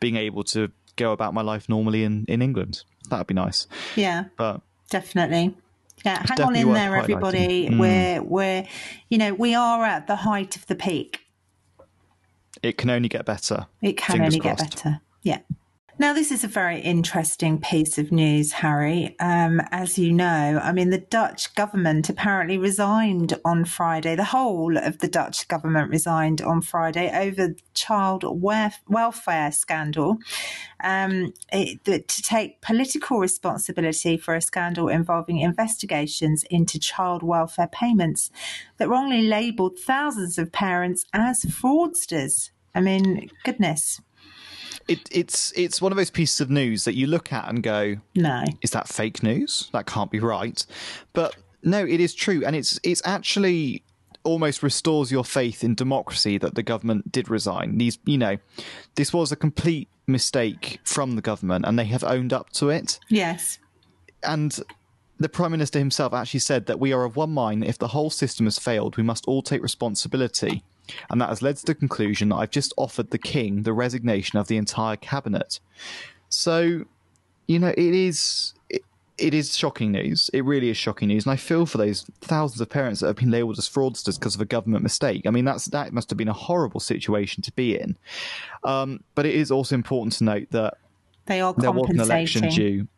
being 0.00 0.16
able 0.16 0.44
to 0.44 0.70
go 0.96 1.12
about 1.12 1.34
my 1.34 1.42
life 1.42 1.68
normally 1.68 2.04
in, 2.04 2.24
in 2.28 2.42
England. 2.42 2.84
That'd 3.10 3.26
be 3.26 3.34
nice. 3.34 3.66
Yeah. 3.96 4.24
But 4.36 4.60
definitely. 4.90 5.56
Yeah, 6.04 6.22
hang 6.28 6.40
on 6.42 6.56
in 6.56 6.72
there, 6.72 6.96
everybody. 6.96 7.68
Mm. 7.68 7.78
We're 7.78 8.22
we're 8.22 8.66
you 9.08 9.16
know, 9.16 9.32
we 9.32 9.54
are 9.54 9.84
at 9.84 10.06
the 10.06 10.16
height 10.16 10.56
of 10.56 10.66
the 10.66 10.74
peak. 10.74 11.20
It 12.62 12.76
can 12.76 12.90
only 12.90 13.08
get 13.08 13.24
better. 13.24 13.66
It 13.80 13.96
can 13.96 14.16
Fingers 14.16 14.34
only 14.34 14.40
crossed. 14.40 14.60
get 14.60 14.84
better. 14.84 15.00
Yeah. 15.22 15.38
Now, 15.96 16.12
this 16.12 16.32
is 16.32 16.42
a 16.42 16.48
very 16.48 16.80
interesting 16.80 17.60
piece 17.60 17.98
of 17.98 18.10
news, 18.10 18.50
Harry. 18.50 19.14
Um, 19.20 19.60
as 19.70 19.96
you 19.96 20.12
know, 20.12 20.60
I 20.60 20.72
mean, 20.72 20.90
the 20.90 20.98
Dutch 20.98 21.54
government 21.54 22.08
apparently 22.08 22.58
resigned 22.58 23.38
on 23.44 23.64
Friday. 23.64 24.16
The 24.16 24.24
whole 24.24 24.76
of 24.76 24.98
the 24.98 25.06
Dutch 25.06 25.46
government 25.46 25.90
resigned 25.90 26.42
on 26.42 26.62
Friday 26.62 27.12
over 27.14 27.54
child 27.74 28.24
welfare 28.26 29.52
scandal. 29.52 30.18
Um, 30.82 31.32
it, 31.52 31.84
to 31.84 32.22
take 32.22 32.60
political 32.60 33.20
responsibility 33.20 34.16
for 34.16 34.34
a 34.34 34.40
scandal 34.40 34.88
involving 34.88 35.38
investigations 35.38 36.44
into 36.50 36.80
child 36.80 37.22
welfare 37.22 37.70
payments 37.70 38.32
that 38.78 38.88
wrongly 38.88 39.22
labelled 39.22 39.78
thousands 39.78 40.38
of 40.38 40.50
parents 40.50 41.06
as 41.12 41.42
fraudsters. 41.42 42.50
I 42.74 42.80
mean, 42.80 43.30
goodness 43.44 44.00
it, 44.88 45.08
it's 45.10 45.52
it's 45.56 45.80
one 45.80 45.92
of 45.92 45.96
those 45.96 46.10
pieces 46.10 46.40
of 46.40 46.50
news 46.50 46.84
that 46.84 46.94
you 46.94 47.06
look 47.06 47.32
at 47.32 47.48
and 47.48 47.62
go, 47.62 47.96
"No, 48.14 48.44
is 48.62 48.70
that 48.72 48.88
fake 48.88 49.22
news? 49.22 49.70
That 49.72 49.86
can't 49.86 50.10
be 50.10 50.20
right." 50.20 50.64
But 51.12 51.36
no, 51.62 51.84
it 51.84 52.00
is 52.00 52.14
true, 52.14 52.44
and 52.44 52.54
it's 52.54 52.78
it's 52.82 53.02
actually 53.04 53.82
almost 54.22 54.62
restores 54.62 55.12
your 55.12 55.24
faith 55.24 55.62
in 55.62 55.74
democracy 55.74 56.38
that 56.38 56.54
the 56.54 56.62
government 56.62 57.12
did 57.12 57.28
resign. 57.28 57.76
These, 57.76 57.98
you 58.06 58.16
know, 58.16 58.38
this 58.94 59.12
was 59.12 59.30
a 59.30 59.36
complete 59.36 59.88
mistake 60.06 60.80
from 60.84 61.16
the 61.16 61.22
government, 61.22 61.64
and 61.66 61.78
they 61.78 61.84
have 61.86 62.04
owned 62.04 62.32
up 62.32 62.50
to 62.54 62.70
it. 62.70 62.98
Yes, 63.08 63.58
and 64.22 64.58
the 65.18 65.28
Prime 65.28 65.52
Minister 65.52 65.78
himself 65.78 66.12
actually 66.12 66.40
said 66.40 66.66
that 66.66 66.80
we 66.80 66.92
are 66.92 67.04
of 67.04 67.16
one 67.16 67.30
mind. 67.30 67.64
If 67.64 67.78
the 67.78 67.88
whole 67.88 68.10
system 68.10 68.46
has 68.46 68.58
failed, 68.58 68.96
we 68.96 69.02
must 69.02 69.26
all 69.26 69.42
take 69.42 69.62
responsibility. 69.62 70.62
And 71.10 71.20
that 71.20 71.28
has 71.28 71.42
led 71.42 71.56
to 71.56 71.66
the 71.66 71.74
conclusion 71.74 72.28
that 72.30 72.36
I've 72.36 72.50
just 72.50 72.72
offered 72.76 73.10
the 73.10 73.18
king 73.18 73.62
the 73.62 73.72
resignation 73.72 74.38
of 74.38 74.48
the 74.48 74.56
entire 74.56 74.96
cabinet. 74.96 75.60
So, 76.28 76.84
you 77.46 77.58
know, 77.58 77.68
it 77.68 77.78
is. 77.78 78.54
It, 78.68 78.82
it 79.16 79.32
is 79.32 79.56
shocking 79.56 79.92
news. 79.92 80.28
It 80.32 80.44
really 80.44 80.70
is 80.70 80.76
shocking 80.76 81.06
news, 81.06 81.24
and 81.24 81.32
I 81.32 81.36
feel 81.36 81.66
for 81.66 81.78
those 81.78 82.04
thousands 82.20 82.60
of 82.60 82.68
parents 82.68 83.00
that 83.00 83.06
have 83.06 83.16
been 83.16 83.30
labelled 83.30 83.58
as 83.58 83.68
fraudsters 83.68 84.18
because 84.18 84.34
of 84.34 84.40
a 84.40 84.44
government 84.44 84.82
mistake. 84.82 85.22
I 85.24 85.30
mean, 85.30 85.44
that's 85.44 85.66
that 85.66 85.92
must 85.92 86.10
have 86.10 86.16
been 86.16 86.28
a 86.28 86.32
horrible 86.32 86.80
situation 86.80 87.42
to 87.44 87.52
be 87.52 87.78
in. 87.78 87.96
Um, 88.64 89.04
but 89.14 89.24
it 89.24 89.36
is 89.36 89.52
also 89.52 89.76
important 89.76 90.14
to 90.14 90.24
note 90.24 90.48
that 90.50 90.78
they 91.26 91.40
are 91.40 91.54
there 91.54 91.70
was 91.70 91.90
an 91.90 92.00
election 92.00 92.48
due. 92.48 92.88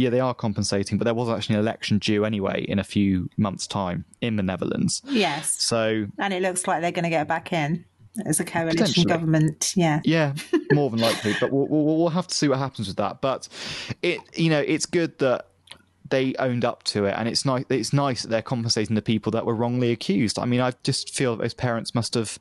Yeah, 0.00 0.10
they 0.10 0.20
are 0.20 0.34
compensating, 0.34 0.96
but 0.96 1.04
there 1.04 1.14
was 1.14 1.28
actually 1.28 1.56
an 1.56 1.60
election 1.60 1.98
due 1.98 2.24
anyway 2.24 2.64
in 2.68 2.78
a 2.78 2.84
few 2.84 3.28
months' 3.36 3.66
time 3.66 4.04
in 4.22 4.36
the 4.36 4.42
Netherlands. 4.42 5.02
Yes. 5.06 5.62
So, 5.62 6.06
and 6.18 6.32
it 6.32 6.40
looks 6.40 6.66
like 6.66 6.80
they're 6.80 6.90
going 6.90 7.04
to 7.04 7.10
get 7.10 7.28
back 7.28 7.52
in 7.52 7.84
as 8.24 8.40
a 8.40 8.44
coalition 8.44 9.04
government. 9.04 9.74
Yeah, 9.76 10.00
yeah, 10.04 10.34
more 10.72 10.88
than 10.90 11.00
likely. 11.00 11.34
But 11.38 11.52
we'll, 11.52 11.66
we'll, 11.66 11.96
we'll 11.98 12.08
have 12.08 12.26
to 12.28 12.34
see 12.34 12.48
what 12.48 12.58
happens 12.58 12.88
with 12.88 12.96
that. 12.96 13.20
But 13.20 13.48
it, 14.02 14.20
you 14.34 14.48
know, 14.48 14.60
it's 14.60 14.86
good 14.86 15.18
that 15.18 15.48
they 16.08 16.34
owned 16.38 16.64
up 16.64 16.82
to 16.84 17.04
it, 17.04 17.14
and 17.16 17.28
it's 17.28 17.44
nice. 17.44 17.64
It's 17.68 17.92
nice 17.92 18.22
that 18.22 18.28
they're 18.28 18.42
compensating 18.42 18.96
the 18.96 19.02
people 19.02 19.32
that 19.32 19.44
were 19.44 19.54
wrongly 19.54 19.90
accused. 19.90 20.38
I 20.38 20.46
mean, 20.46 20.60
I 20.60 20.72
just 20.82 21.14
feel 21.14 21.36
those 21.36 21.54
parents 21.54 21.94
must 21.94 22.14
have 22.14 22.38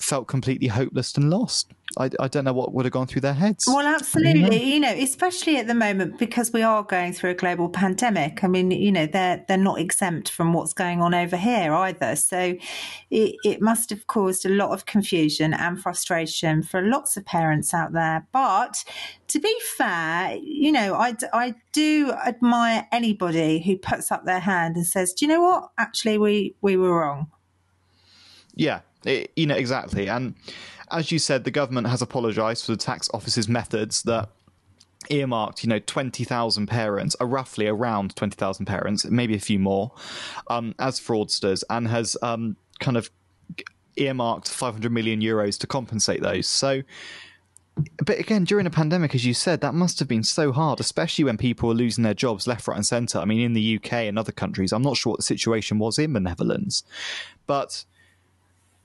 felt 0.00 0.26
completely 0.26 0.68
hopeless 0.68 1.14
and 1.16 1.30
lost. 1.30 1.72
I, 1.98 2.08
I 2.20 2.28
don't 2.28 2.44
know 2.44 2.52
what 2.52 2.72
would 2.72 2.84
have 2.84 2.92
gone 2.92 3.06
through 3.08 3.22
their 3.22 3.34
heads. 3.34 3.64
Well, 3.66 3.86
absolutely. 3.86 4.62
You 4.62 4.80
know, 4.80 4.92
especially 4.92 5.56
at 5.56 5.66
the 5.66 5.74
moment 5.74 6.18
because 6.18 6.52
we 6.52 6.62
are 6.62 6.84
going 6.84 7.12
through 7.12 7.30
a 7.30 7.34
global 7.34 7.68
pandemic. 7.68 8.44
I 8.44 8.46
mean, 8.46 8.70
you 8.70 8.92
know, 8.92 9.06
they're 9.06 9.44
they're 9.48 9.56
not 9.56 9.80
exempt 9.80 10.30
from 10.30 10.52
what's 10.52 10.72
going 10.72 11.02
on 11.02 11.14
over 11.14 11.36
here 11.36 11.74
either. 11.74 12.14
So 12.16 12.56
it, 13.10 13.36
it 13.44 13.60
must 13.60 13.90
have 13.90 14.06
caused 14.06 14.46
a 14.46 14.48
lot 14.48 14.70
of 14.70 14.86
confusion 14.86 15.52
and 15.52 15.80
frustration 15.80 16.62
for 16.62 16.80
lots 16.80 17.16
of 17.16 17.24
parents 17.24 17.74
out 17.74 17.92
there. 17.92 18.26
But 18.32 18.84
to 19.28 19.40
be 19.40 19.54
fair, 19.76 20.38
you 20.42 20.70
know, 20.70 20.94
I, 20.94 21.16
I 21.32 21.54
do 21.72 22.12
admire 22.12 22.86
anybody 22.92 23.62
who 23.62 23.76
puts 23.76 24.12
up 24.12 24.24
their 24.24 24.40
hand 24.40 24.76
and 24.76 24.86
says, 24.86 25.12
"Do 25.12 25.24
you 25.24 25.28
know 25.28 25.42
what? 25.42 25.70
Actually, 25.76 26.18
we 26.18 26.54
we 26.60 26.76
were 26.76 27.00
wrong." 27.00 27.32
Yeah, 28.54 28.80
it, 29.04 29.32
you 29.36 29.46
know 29.46 29.56
exactly, 29.56 30.08
and 30.08 30.34
as 30.90 31.12
you 31.12 31.18
said, 31.18 31.44
the 31.44 31.50
government 31.50 31.86
has 31.86 32.02
apologised 32.02 32.64
for 32.66 32.72
the 32.72 32.78
tax 32.78 33.08
office's 33.14 33.48
methods 33.48 34.02
that 34.02 34.28
earmarked, 35.08 35.62
you 35.62 35.68
know, 35.68 35.78
20,000 35.78 36.66
parents, 36.66 37.16
or 37.20 37.26
roughly 37.26 37.66
around 37.66 38.14
20,000 38.16 38.66
parents, 38.66 39.04
maybe 39.06 39.34
a 39.34 39.40
few 39.40 39.58
more, 39.58 39.92
um, 40.48 40.74
as 40.78 41.00
fraudsters, 41.00 41.62
and 41.70 41.88
has 41.88 42.16
um, 42.22 42.56
kind 42.80 42.96
of 42.96 43.10
earmarked 43.96 44.48
500 44.48 44.92
million 44.92 45.20
euros 45.20 45.58
to 45.58 45.66
compensate 45.66 46.22
those. 46.22 46.46
So, 46.46 46.82
but 48.04 48.18
again, 48.18 48.44
during 48.44 48.66
a 48.66 48.70
pandemic, 48.70 49.14
as 49.14 49.24
you 49.24 49.32
said, 49.32 49.60
that 49.62 49.74
must 49.74 49.98
have 50.00 50.08
been 50.08 50.24
so 50.24 50.52
hard, 50.52 50.80
especially 50.80 51.24
when 51.24 51.38
people 51.38 51.68
were 51.68 51.74
losing 51.74 52.04
their 52.04 52.14
jobs 52.14 52.46
left, 52.46 52.68
right, 52.68 52.76
and 52.76 52.86
centre. 52.86 53.18
I 53.18 53.24
mean, 53.24 53.40
in 53.40 53.54
the 53.54 53.76
UK 53.76 53.92
and 53.92 54.18
other 54.18 54.32
countries, 54.32 54.72
I'm 54.72 54.82
not 54.82 54.96
sure 54.96 55.12
what 55.12 55.18
the 55.18 55.24
situation 55.24 55.78
was 55.78 55.98
in 55.98 56.12
the 56.12 56.20
Netherlands, 56.20 56.84
but 57.46 57.84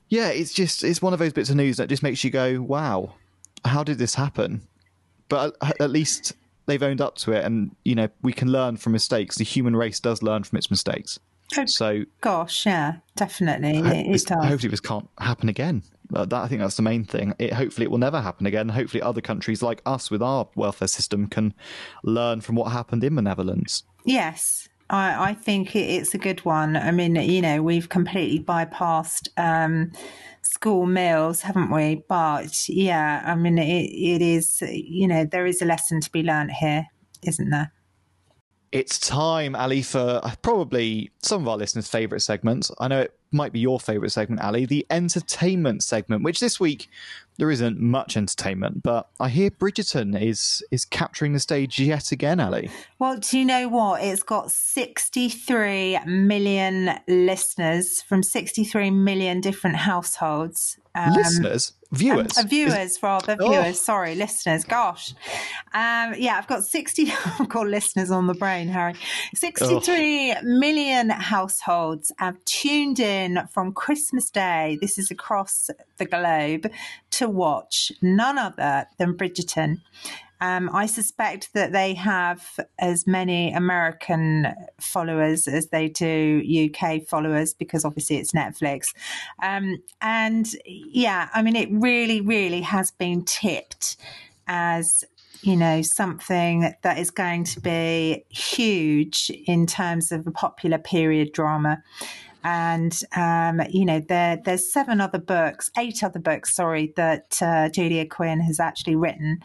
yeah, 0.08 0.28
it's 0.28 0.52
just 0.52 0.84
it's 0.84 1.02
one 1.02 1.12
of 1.12 1.18
those 1.18 1.32
bits 1.32 1.50
of 1.50 1.56
news 1.56 1.76
that 1.78 1.88
just 1.88 2.02
makes 2.02 2.22
you 2.22 2.30
go, 2.30 2.60
"Wow, 2.60 3.14
how 3.64 3.82
did 3.82 3.98
this 3.98 4.14
happen?" 4.14 4.62
But 5.28 5.56
at 5.80 5.90
least 5.90 6.34
they've 6.66 6.82
owned 6.82 7.00
up 7.00 7.16
to 7.16 7.32
it, 7.32 7.44
and 7.44 7.74
you 7.84 7.94
know 7.94 8.08
we 8.22 8.32
can 8.32 8.50
learn 8.50 8.76
from 8.76 8.92
mistakes. 8.92 9.36
The 9.36 9.44
human 9.44 9.74
race 9.74 10.00
does 10.00 10.22
learn 10.22 10.44
from 10.44 10.58
its 10.58 10.70
mistakes. 10.70 11.18
Oh, 11.56 11.64
so, 11.66 12.04
gosh, 12.20 12.66
yeah, 12.66 12.96
definitely, 13.14 13.78
it, 13.78 14.06
it 14.06 14.26
does. 14.26 14.44
Hopefully, 14.44 14.70
this 14.70 14.80
can't 14.80 15.08
happen 15.18 15.48
again. 15.48 15.82
Uh, 16.14 16.24
that, 16.24 16.42
I 16.42 16.48
think 16.48 16.60
that's 16.60 16.76
the 16.76 16.82
main 16.82 17.04
thing. 17.04 17.34
It, 17.38 17.52
hopefully, 17.52 17.84
it 17.84 17.90
will 17.90 17.98
never 17.98 18.20
happen 18.20 18.46
again. 18.46 18.68
Hopefully, 18.68 19.02
other 19.02 19.20
countries 19.20 19.62
like 19.62 19.80
us 19.86 20.10
with 20.10 20.22
our 20.22 20.48
welfare 20.54 20.88
system 20.88 21.26
can 21.28 21.54
learn 22.02 22.40
from 22.40 22.56
what 22.56 22.72
happened 22.72 23.04
in 23.04 23.14
the 23.14 23.22
Netherlands. 23.22 23.84
Yes, 24.04 24.68
I, 24.88 25.30
I 25.30 25.34
think 25.34 25.74
it's 25.74 26.14
a 26.14 26.18
good 26.18 26.44
one. 26.44 26.76
I 26.76 26.92
mean, 26.92 27.16
you 27.16 27.42
know, 27.42 27.62
we've 27.62 27.88
completely 27.88 28.42
bypassed 28.42 29.28
um, 29.36 29.92
school 30.42 30.86
meals, 30.86 31.40
haven't 31.40 31.70
we? 31.70 32.04
But 32.08 32.68
yeah, 32.68 33.22
I 33.24 33.34
mean, 33.34 33.58
it, 33.58 33.86
it 33.86 34.22
is, 34.22 34.62
you 34.62 35.08
know, 35.08 35.24
there 35.24 35.46
is 35.46 35.60
a 35.60 35.64
lesson 35.64 36.00
to 36.00 36.10
be 36.10 36.22
learnt 36.22 36.52
here, 36.52 36.86
isn't 37.22 37.50
there? 37.50 37.72
It's 38.72 38.98
time, 38.98 39.56
Ali, 39.56 39.82
for 39.82 40.20
probably 40.42 41.10
some 41.22 41.42
of 41.42 41.48
our 41.48 41.56
listeners' 41.56 41.88
favourite 41.88 42.20
segments. 42.20 42.70
I 42.78 42.88
know 42.88 43.00
it 43.00 43.14
might 43.32 43.52
be 43.52 43.60
your 43.60 43.80
favourite 43.80 44.12
segment, 44.12 44.42
Ali, 44.42 44.66
the 44.66 44.86
entertainment 44.90 45.82
segment, 45.82 46.22
which 46.24 46.40
this 46.40 46.60
week 46.60 46.88
there 47.38 47.50
isn't 47.50 47.80
much 47.80 48.16
entertainment, 48.16 48.82
but 48.82 49.08
I 49.20 49.28
hear 49.28 49.50
Bridgerton 49.50 50.20
is 50.20 50.62
is 50.70 50.84
capturing 50.84 51.32
the 51.32 51.40
stage 51.40 51.78
yet 51.78 52.12
again, 52.12 52.40
Ali. 52.40 52.70
Well, 52.98 53.18
do 53.18 53.38
you 53.38 53.44
know 53.44 53.68
what? 53.68 54.02
It's 54.02 54.22
got 54.22 54.50
63 54.50 56.00
million 56.06 56.98
listeners 57.06 58.02
from 58.02 58.22
63 58.22 58.90
million 58.90 59.40
different 59.40 59.76
households. 59.76 60.78
Um, 60.96 61.12
listeners? 61.12 61.72
Viewers? 61.92 62.36
Um, 62.38 62.48
viewers, 62.48 62.98
rather. 63.02 63.36
Oh. 63.38 63.50
Viewers, 63.50 63.80
sorry, 63.80 64.14
listeners. 64.14 64.64
Gosh. 64.64 65.12
Um, 65.74 66.14
yeah, 66.16 66.36
I've 66.38 66.46
got 66.46 66.64
60, 66.64 67.12
I've 67.38 67.48
got 67.48 67.66
listeners 67.66 68.10
on 68.10 68.26
the 68.26 68.34
brain, 68.34 68.68
Harry. 68.68 68.94
Sixty-three 69.34 70.32
oh. 70.32 70.42
million 70.42 71.10
households 71.10 72.10
have 72.18 72.42
tuned 72.44 72.98
in 72.98 73.46
from 73.52 73.72
Christmas 73.72 74.30
Day. 74.30 74.78
This 74.80 74.98
is 74.98 75.10
across 75.10 75.70
the 75.98 76.06
globe 76.06 76.70
to 77.10 77.28
watch 77.28 77.92
none 78.02 78.38
other 78.38 78.86
than 78.98 79.14
Bridgerton. 79.14 79.76
Um, 80.40 80.70
I 80.72 80.86
suspect 80.86 81.52
that 81.54 81.72
they 81.72 81.94
have 81.94 82.60
as 82.78 83.06
many 83.06 83.52
American 83.52 84.54
followers 84.80 85.48
as 85.48 85.68
they 85.68 85.88
do 85.88 86.42
UK 86.72 87.02
followers 87.02 87.54
because 87.54 87.84
obviously 87.84 88.16
it's 88.16 88.32
Netflix. 88.32 88.94
Um, 89.42 89.78
and 90.00 90.46
yeah, 90.66 91.28
I 91.34 91.42
mean, 91.42 91.56
it 91.56 91.68
really, 91.70 92.20
really 92.20 92.60
has 92.60 92.90
been 92.90 93.24
tipped 93.24 93.96
as 94.46 95.04
you 95.42 95.56
know, 95.56 95.82
something 95.82 96.74
that 96.82 96.98
is 96.98 97.10
going 97.10 97.44
to 97.44 97.60
be 97.60 98.24
huge 98.30 99.30
in 99.46 99.66
terms 99.66 100.10
of 100.10 100.26
a 100.26 100.30
popular 100.30 100.78
period 100.78 101.32
drama. 101.32 101.82
And 102.42 103.00
um, 103.14 103.60
you 103.70 103.84
know, 103.84 104.00
there 104.00 104.40
there's 104.44 104.72
seven 104.72 105.00
other 105.00 105.18
books, 105.18 105.70
eight 105.76 106.02
other 106.02 106.20
books, 106.20 106.54
sorry, 106.54 106.92
that 106.96 107.40
uh, 107.42 107.68
Julia 107.68 108.06
Quinn 108.06 108.40
has 108.40 108.60
actually 108.60 108.96
written 108.96 109.40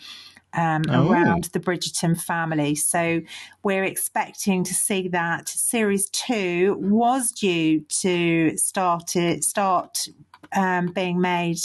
um, 0.54 0.84
oh. 0.90 1.10
around 1.10 1.46
the 1.46 1.60
Bridgerton 1.60 2.20
family. 2.20 2.76
So 2.76 3.22
we're 3.64 3.84
expecting 3.84 4.64
to 4.64 4.74
see 4.74 5.08
that 5.10 5.50
series 5.50 6.10
two 6.10 6.78
was 6.80 7.32
due 7.32 7.82
to 8.02 8.58
start 8.58 9.16
it, 9.16 9.44
start 9.44 10.08
um, 10.56 10.88
being 10.88 11.22
made 11.22 11.60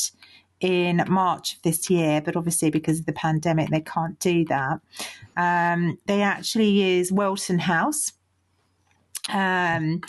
in 0.60 1.04
March 1.08 1.54
of 1.54 1.62
this 1.62 1.90
year, 1.90 2.20
but 2.20 2.36
obviously 2.36 2.70
because 2.70 3.00
of 3.00 3.06
the 3.06 3.12
pandemic, 3.12 3.68
they 3.68 3.80
can't 3.80 4.18
do 4.20 4.44
that. 4.46 4.80
Um, 5.36 5.98
they 6.06 6.22
actually 6.22 6.70
use 6.70 7.12
Wilton 7.12 7.58
House 7.58 8.12
um, 9.28 10.00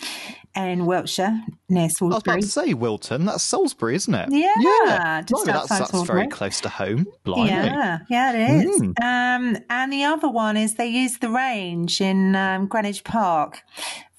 in 0.56 0.86
Wiltshire 0.86 1.40
near 1.68 1.88
Salisbury. 1.88 2.12
I 2.12 2.16
was 2.16 2.22
about 2.22 2.64
to 2.64 2.68
say 2.68 2.74
Wilton. 2.74 3.26
That's 3.26 3.42
Salisbury, 3.42 3.94
isn't 3.96 4.14
it? 4.14 4.28
Yeah, 4.30 4.52
yeah. 4.58 5.22
Blimey, 5.28 5.52
that's, 5.52 5.68
that's 5.68 6.02
very 6.02 6.28
close 6.28 6.60
to 6.62 6.68
home. 6.68 7.06
Blimey. 7.24 7.50
Yeah, 7.50 7.98
yeah, 8.10 8.32
it 8.32 8.66
is. 8.66 8.80
Mm. 8.80 9.02
Um, 9.02 9.58
and 9.70 9.92
the 9.92 10.04
other 10.04 10.28
one 10.28 10.56
is 10.56 10.74
they 10.74 10.88
use 10.88 11.18
the 11.18 11.30
range 11.30 12.00
in 12.00 12.34
um, 12.34 12.66
Greenwich 12.66 13.04
Park 13.04 13.62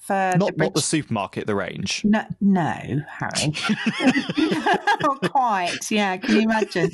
for 0.00 0.32
not 0.38 0.56
the 0.56 0.64
not 0.64 0.74
the 0.74 0.80
supermarket, 0.80 1.46
the 1.46 1.54
range. 1.54 2.02
No, 2.04 2.24
no, 2.40 2.62
Harry, 2.62 3.52
not 5.02 5.30
quite. 5.30 5.90
Yeah, 5.90 6.16
can 6.16 6.36
you 6.36 6.42
imagine? 6.42 6.90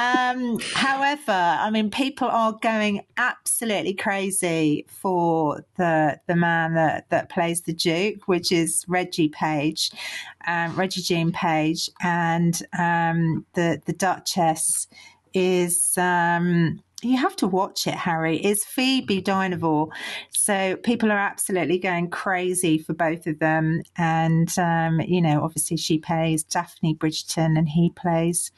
Um, 0.00 0.60
however, 0.72 1.32
I 1.32 1.68
mean, 1.70 1.90
people 1.90 2.28
are 2.28 2.52
going 2.52 3.04
absolutely 3.16 3.94
crazy 3.94 4.86
for 4.88 5.64
the 5.76 6.20
the 6.28 6.36
man 6.36 6.74
that 6.74 7.10
that 7.10 7.28
plays 7.28 7.62
the 7.62 7.72
Duke, 7.72 8.28
which 8.28 8.52
is 8.52 8.84
Reggie 8.86 9.28
Page, 9.28 9.90
um, 10.46 10.74
Regé-Jean 10.76 11.32
Page, 11.32 11.90
and 12.02 12.62
um, 12.78 13.44
the 13.54 13.82
the 13.84 13.92
Duchess 13.92 14.86
is 15.34 15.98
um, 15.98 16.80
you 17.04 17.18
have 17.18 17.36
to 17.36 17.46
watch 17.46 17.86
it, 17.86 17.94
Harry. 17.94 18.36
is 18.36 18.64
Phoebe 18.64 19.22
Dynevor. 19.22 19.88
So 20.30 20.76
people 20.76 21.12
are 21.12 21.18
absolutely 21.18 21.78
going 21.78 22.10
crazy 22.10 22.78
for 22.78 22.94
both 22.94 23.26
of 23.26 23.38
them. 23.38 23.82
And, 23.96 24.56
um, 24.58 25.00
you 25.00 25.20
know, 25.20 25.42
obviously 25.42 25.76
she 25.76 25.98
plays 25.98 26.42
Daphne 26.42 26.94
Bridgerton 26.94 27.58
and 27.58 27.68
he 27.68 27.90
plays 27.90 28.52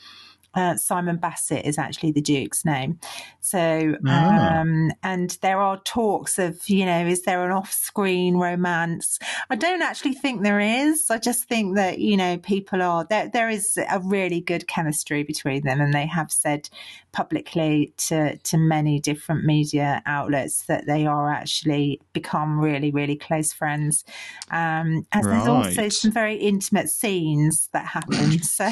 uh, 0.57 0.75
Simon 0.77 1.19
Basset 1.19 1.67
is 1.67 1.79
actually 1.79 2.13
the 2.13 2.23
Duke's 2.23 2.65
name. 2.65 2.99
So, 3.41 3.95
ah. 4.07 4.61
um, 4.61 4.91
and 5.03 5.37
there 5.43 5.61
are 5.61 5.79
talks 5.83 6.39
of, 6.39 6.69
you 6.69 6.87
know, 6.87 7.07
is 7.07 7.23
there 7.23 7.45
an 7.45 7.53
off 7.53 7.73
screen 7.73 8.37
romance? 8.39 9.19
I 9.51 9.57
don't 9.57 9.83
actually 9.83 10.15
think 10.15 10.43
there 10.43 10.59
is. 10.59 11.11
I 11.11 11.19
just 11.19 11.45
think 11.45 11.77
that, 11.77 11.99
you 11.99 12.17
know, 12.17 12.39
people 12.39 12.83
are, 12.83 13.07
there, 13.09 13.31
there 13.33 13.51
is 13.51 13.79
a 13.89 14.01
really 14.01 14.41
good 14.41 14.67
chemistry 14.67 15.23
between 15.23 15.63
them. 15.63 15.81
And 15.81 15.93
they 15.93 16.07
have 16.07 16.33
said 16.33 16.71
publicly 17.13 17.93
to, 17.99 18.37
to 18.39 18.57
many 18.57 18.99
different 18.99 19.45
media 19.45 20.03
outlets 20.07 20.63
that 20.67 20.87
they 20.87 21.07
are 21.07 21.31
actually 21.31 22.01
become 22.15 22.59
really, 22.59 22.91
really 22.91 23.17
close 23.17 23.53
friends. 23.53 24.05
Um, 24.51 25.07
and 25.13 25.25
right. 25.25 25.25
there's 25.25 25.49
also 25.49 25.89
some 25.91 26.13
very 26.13 26.37
intimate 26.37 26.89
scenes 26.89 27.69
that 27.73 27.87
happen. 27.87 28.43
So, 28.43 28.71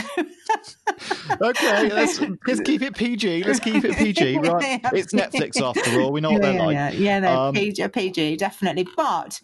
okay, 1.42 1.73
let's, 1.82 2.20
let's 2.46 2.60
keep 2.60 2.82
it 2.82 2.96
PG. 2.96 3.44
Let's 3.44 3.60
keep 3.60 3.84
it 3.84 3.96
PG. 3.96 4.38
Right, 4.44 4.80
it's 4.92 5.12
Netflix 5.12 5.60
after 5.60 6.00
all. 6.00 6.12
We 6.12 6.20
know 6.20 6.30
what 6.30 6.42
yeah, 6.42 6.52
they're 6.52 6.58
yeah, 6.58 6.66
like. 6.66 6.74
Yeah, 6.74 6.90
yeah, 6.90 7.18
no, 7.20 7.40
um, 7.42 7.54
PG, 7.54 7.88
PG, 7.88 8.36
definitely. 8.36 8.86
But 8.96 9.40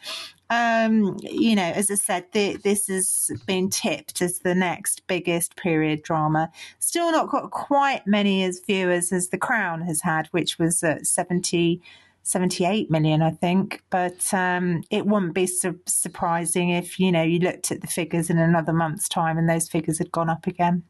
um, 0.50 1.16
you 1.22 1.54
know, 1.54 1.62
as 1.62 1.90
I 1.90 1.94
said, 1.94 2.26
the, 2.32 2.56
this 2.56 2.88
has 2.88 3.30
been 3.46 3.70
tipped 3.70 4.20
as 4.20 4.40
the 4.40 4.54
next 4.54 5.06
biggest 5.06 5.54
period 5.54 6.02
drama. 6.02 6.50
Still 6.80 7.12
not 7.12 7.30
got 7.30 7.52
quite 7.52 8.04
many 8.06 8.42
as 8.42 8.60
viewers 8.66 9.12
as 9.12 9.28
The 9.28 9.38
Crown 9.38 9.82
has 9.82 10.02
had, 10.02 10.26
which 10.32 10.58
was 10.58 10.82
at 10.82 11.06
70, 11.06 11.80
78 12.24 12.90
million, 12.90 13.22
I 13.22 13.30
think. 13.30 13.84
But 13.90 14.34
um, 14.34 14.82
it 14.90 15.06
wouldn't 15.06 15.34
be 15.34 15.46
su- 15.46 15.78
surprising 15.86 16.70
if, 16.70 16.98
you 16.98 17.12
know, 17.12 17.22
you 17.22 17.38
looked 17.38 17.70
at 17.70 17.80
the 17.80 17.86
figures 17.86 18.28
in 18.28 18.38
another 18.38 18.72
month's 18.72 19.08
time 19.08 19.38
and 19.38 19.48
those 19.48 19.68
figures 19.68 19.98
had 19.98 20.10
gone 20.10 20.28
up 20.28 20.48
again. 20.48 20.82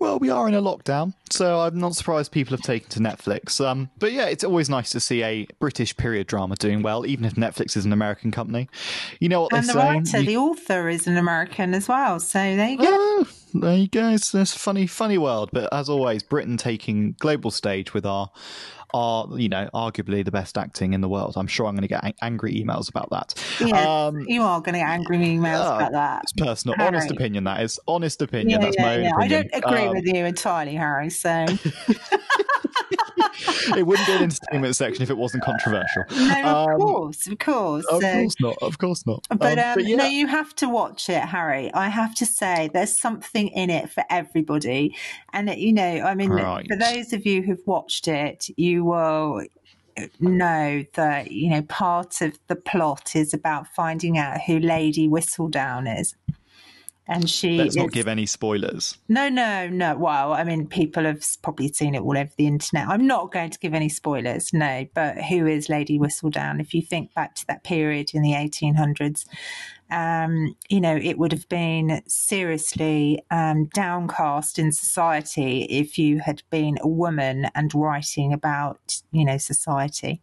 Well, 0.00 0.18
we 0.18 0.30
are 0.30 0.48
in 0.48 0.54
a 0.54 0.62
lockdown, 0.62 1.12
so 1.28 1.60
I'm 1.60 1.78
not 1.78 1.94
surprised 1.94 2.32
people 2.32 2.56
have 2.56 2.64
taken 2.64 2.88
to 2.88 3.00
Netflix. 3.00 3.62
Um, 3.62 3.90
but 3.98 4.12
yeah, 4.12 4.24
it's 4.24 4.42
always 4.42 4.70
nice 4.70 4.88
to 4.90 5.00
see 5.00 5.22
a 5.22 5.46
British 5.58 5.94
period 5.94 6.26
drama 6.26 6.56
doing 6.56 6.80
well, 6.80 7.04
even 7.04 7.26
if 7.26 7.34
Netflix 7.34 7.76
is 7.76 7.84
an 7.84 7.92
American 7.92 8.30
company. 8.30 8.70
You 9.18 9.28
know 9.28 9.42
what 9.42 9.52
and 9.52 9.68
they 9.68 9.72
the 9.74 9.78
writer, 9.78 10.20
you... 10.20 10.26
the 10.26 10.36
author, 10.38 10.88
is 10.88 11.06
an 11.06 11.18
American 11.18 11.74
as 11.74 11.86
well. 11.86 12.18
So 12.18 12.38
there 12.38 12.70
you 12.70 12.78
go. 12.78 12.86
Oh, 12.86 13.28
there 13.52 13.76
you 13.76 13.88
go. 13.88 14.08
It's 14.08 14.32
this 14.32 14.54
funny, 14.54 14.86
funny 14.86 15.18
world. 15.18 15.50
But 15.52 15.70
as 15.70 15.90
always, 15.90 16.22
Britain 16.22 16.56
taking 16.56 17.14
global 17.18 17.50
stage 17.50 17.92
with 17.92 18.06
our 18.06 18.30
are, 18.94 19.28
you 19.36 19.48
know, 19.48 19.68
arguably 19.74 20.24
the 20.24 20.30
best 20.30 20.56
acting 20.58 20.92
in 20.92 21.00
the 21.00 21.08
world. 21.08 21.34
I'm 21.36 21.46
sure 21.46 21.66
I'm 21.66 21.74
going 21.74 21.82
to 21.82 21.88
get 21.88 22.14
angry 22.20 22.54
emails 22.54 22.88
about 22.88 23.10
that. 23.10 23.34
Yeah, 23.60 24.06
um, 24.06 24.20
you 24.26 24.42
are 24.42 24.60
going 24.60 24.74
to 24.74 24.80
get 24.80 24.88
angry 24.88 25.18
emails 25.18 25.70
uh, 25.70 25.76
about 25.76 25.92
that. 25.92 26.22
It's 26.24 26.32
personal, 26.32 26.76
Harry. 26.76 26.88
honest 26.88 27.10
opinion. 27.10 27.44
That 27.44 27.62
is 27.62 27.78
honest 27.86 28.22
opinion. 28.22 28.60
Yeah, 28.60 28.66
That's 28.66 28.76
yeah, 28.78 28.82
my 28.82 28.96
yeah. 28.96 29.10
opinion. 29.16 29.50
I 29.54 29.60
don't 29.60 29.64
agree 29.64 29.86
um, 29.86 29.94
with 29.96 30.06
you 30.06 30.24
entirely, 30.24 30.74
Harry. 30.74 31.10
So. 31.10 31.46
it 33.76 33.86
wouldn't 33.86 34.06
be 34.06 34.12
an 34.14 34.22
entertainment 34.22 34.76
section 34.76 35.02
if 35.02 35.10
it 35.10 35.16
wasn't 35.16 35.42
controversial. 35.42 36.04
No, 36.10 36.40
of 36.40 36.68
um, 36.68 36.78
course, 36.78 37.26
of 37.26 37.38
course. 37.38 37.84
Of 37.86 38.02
so, 38.02 38.12
course 38.12 38.34
not. 38.40 38.58
Of 38.62 38.78
course 38.78 39.06
not. 39.06 39.26
But, 39.28 39.58
um, 39.58 39.74
but 39.74 39.84
yeah. 39.84 39.96
no, 39.96 40.06
you 40.06 40.26
have 40.26 40.54
to 40.56 40.68
watch 40.68 41.08
it, 41.08 41.22
Harry. 41.22 41.72
I 41.74 41.88
have 41.88 42.14
to 42.16 42.26
say, 42.26 42.70
there's 42.72 42.96
something 42.98 43.48
in 43.48 43.70
it 43.70 43.90
for 43.90 44.04
everybody, 44.10 44.96
and 45.32 45.50
you 45.50 45.72
know, 45.72 45.82
I 45.82 46.14
mean, 46.14 46.30
right. 46.30 46.66
for 46.68 46.76
those 46.76 47.12
of 47.12 47.26
you 47.26 47.42
who've 47.42 47.66
watched 47.66 48.08
it, 48.08 48.48
you 48.56 48.84
will 48.84 49.44
know 50.18 50.84
that 50.94 51.30
you 51.30 51.50
know 51.50 51.62
part 51.62 52.20
of 52.20 52.38
the 52.48 52.56
plot 52.56 53.14
is 53.14 53.34
about 53.34 53.66
finding 53.68 54.16
out 54.18 54.40
who 54.42 54.58
Lady 54.58 55.08
Whistledown 55.08 56.00
is 56.00 56.14
and 57.10 57.28
she 57.28 57.58
let's 57.58 57.70
is, 57.70 57.76
not 57.76 57.90
give 57.90 58.08
any 58.08 58.24
spoilers. 58.24 58.96
No 59.08 59.28
no 59.28 59.68
no. 59.68 59.96
Well 59.96 60.32
i 60.32 60.44
mean 60.44 60.66
people 60.66 61.04
have 61.04 61.24
probably 61.42 61.72
seen 61.72 61.94
it 61.94 62.00
all 62.00 62.16
over 62.16 62.30
the 62.38 62.46
internet. 62.46 62.88
I'm 62.88 63.06
not 63.06 63.32
going 63.32 63.50
to 63.50 63.58
give 63.58 63.74
any 63.74 63.88
spoilers 63.88 64.52
no. 64.52 64.86
But 64.94 65.18
who 65.24 65.46
is 65.46 65.68
lady 65.68 65.98
whistledown? 65.98 66.60
If 66.60 66.72
you 66.72 66.80
think 66.80 67.12
back 67.12 67.34
to 67.36 67.46
that 67.48 67.64
period 67.64 68.10
in 68.14 68.22
the 68.22 68.32
1800s 68.32 69.26
um, 69.90 70.54
you 70.68 70.80
know 70.80 70.96
it 70.96 71.18
would 71.18 71.32
have 71.32 71.48
been 71.48 72.02
seriously 72.06 73.22
um, 73.30 73.66
downcast 73.74 74.58
in 74.58 74.72
society 74.72 75.62
if 75.64 75.98
you 75.98 76.20
had 76.20 76.42
been 76.50 76.78
a 76.80 76.88
woman 76.88 77.48
and 77.54 77.74
writing 77.74 78.32
about 78.32 79.02
you 79.10 79.24
know 79.24 79.36
society 79.36 80.22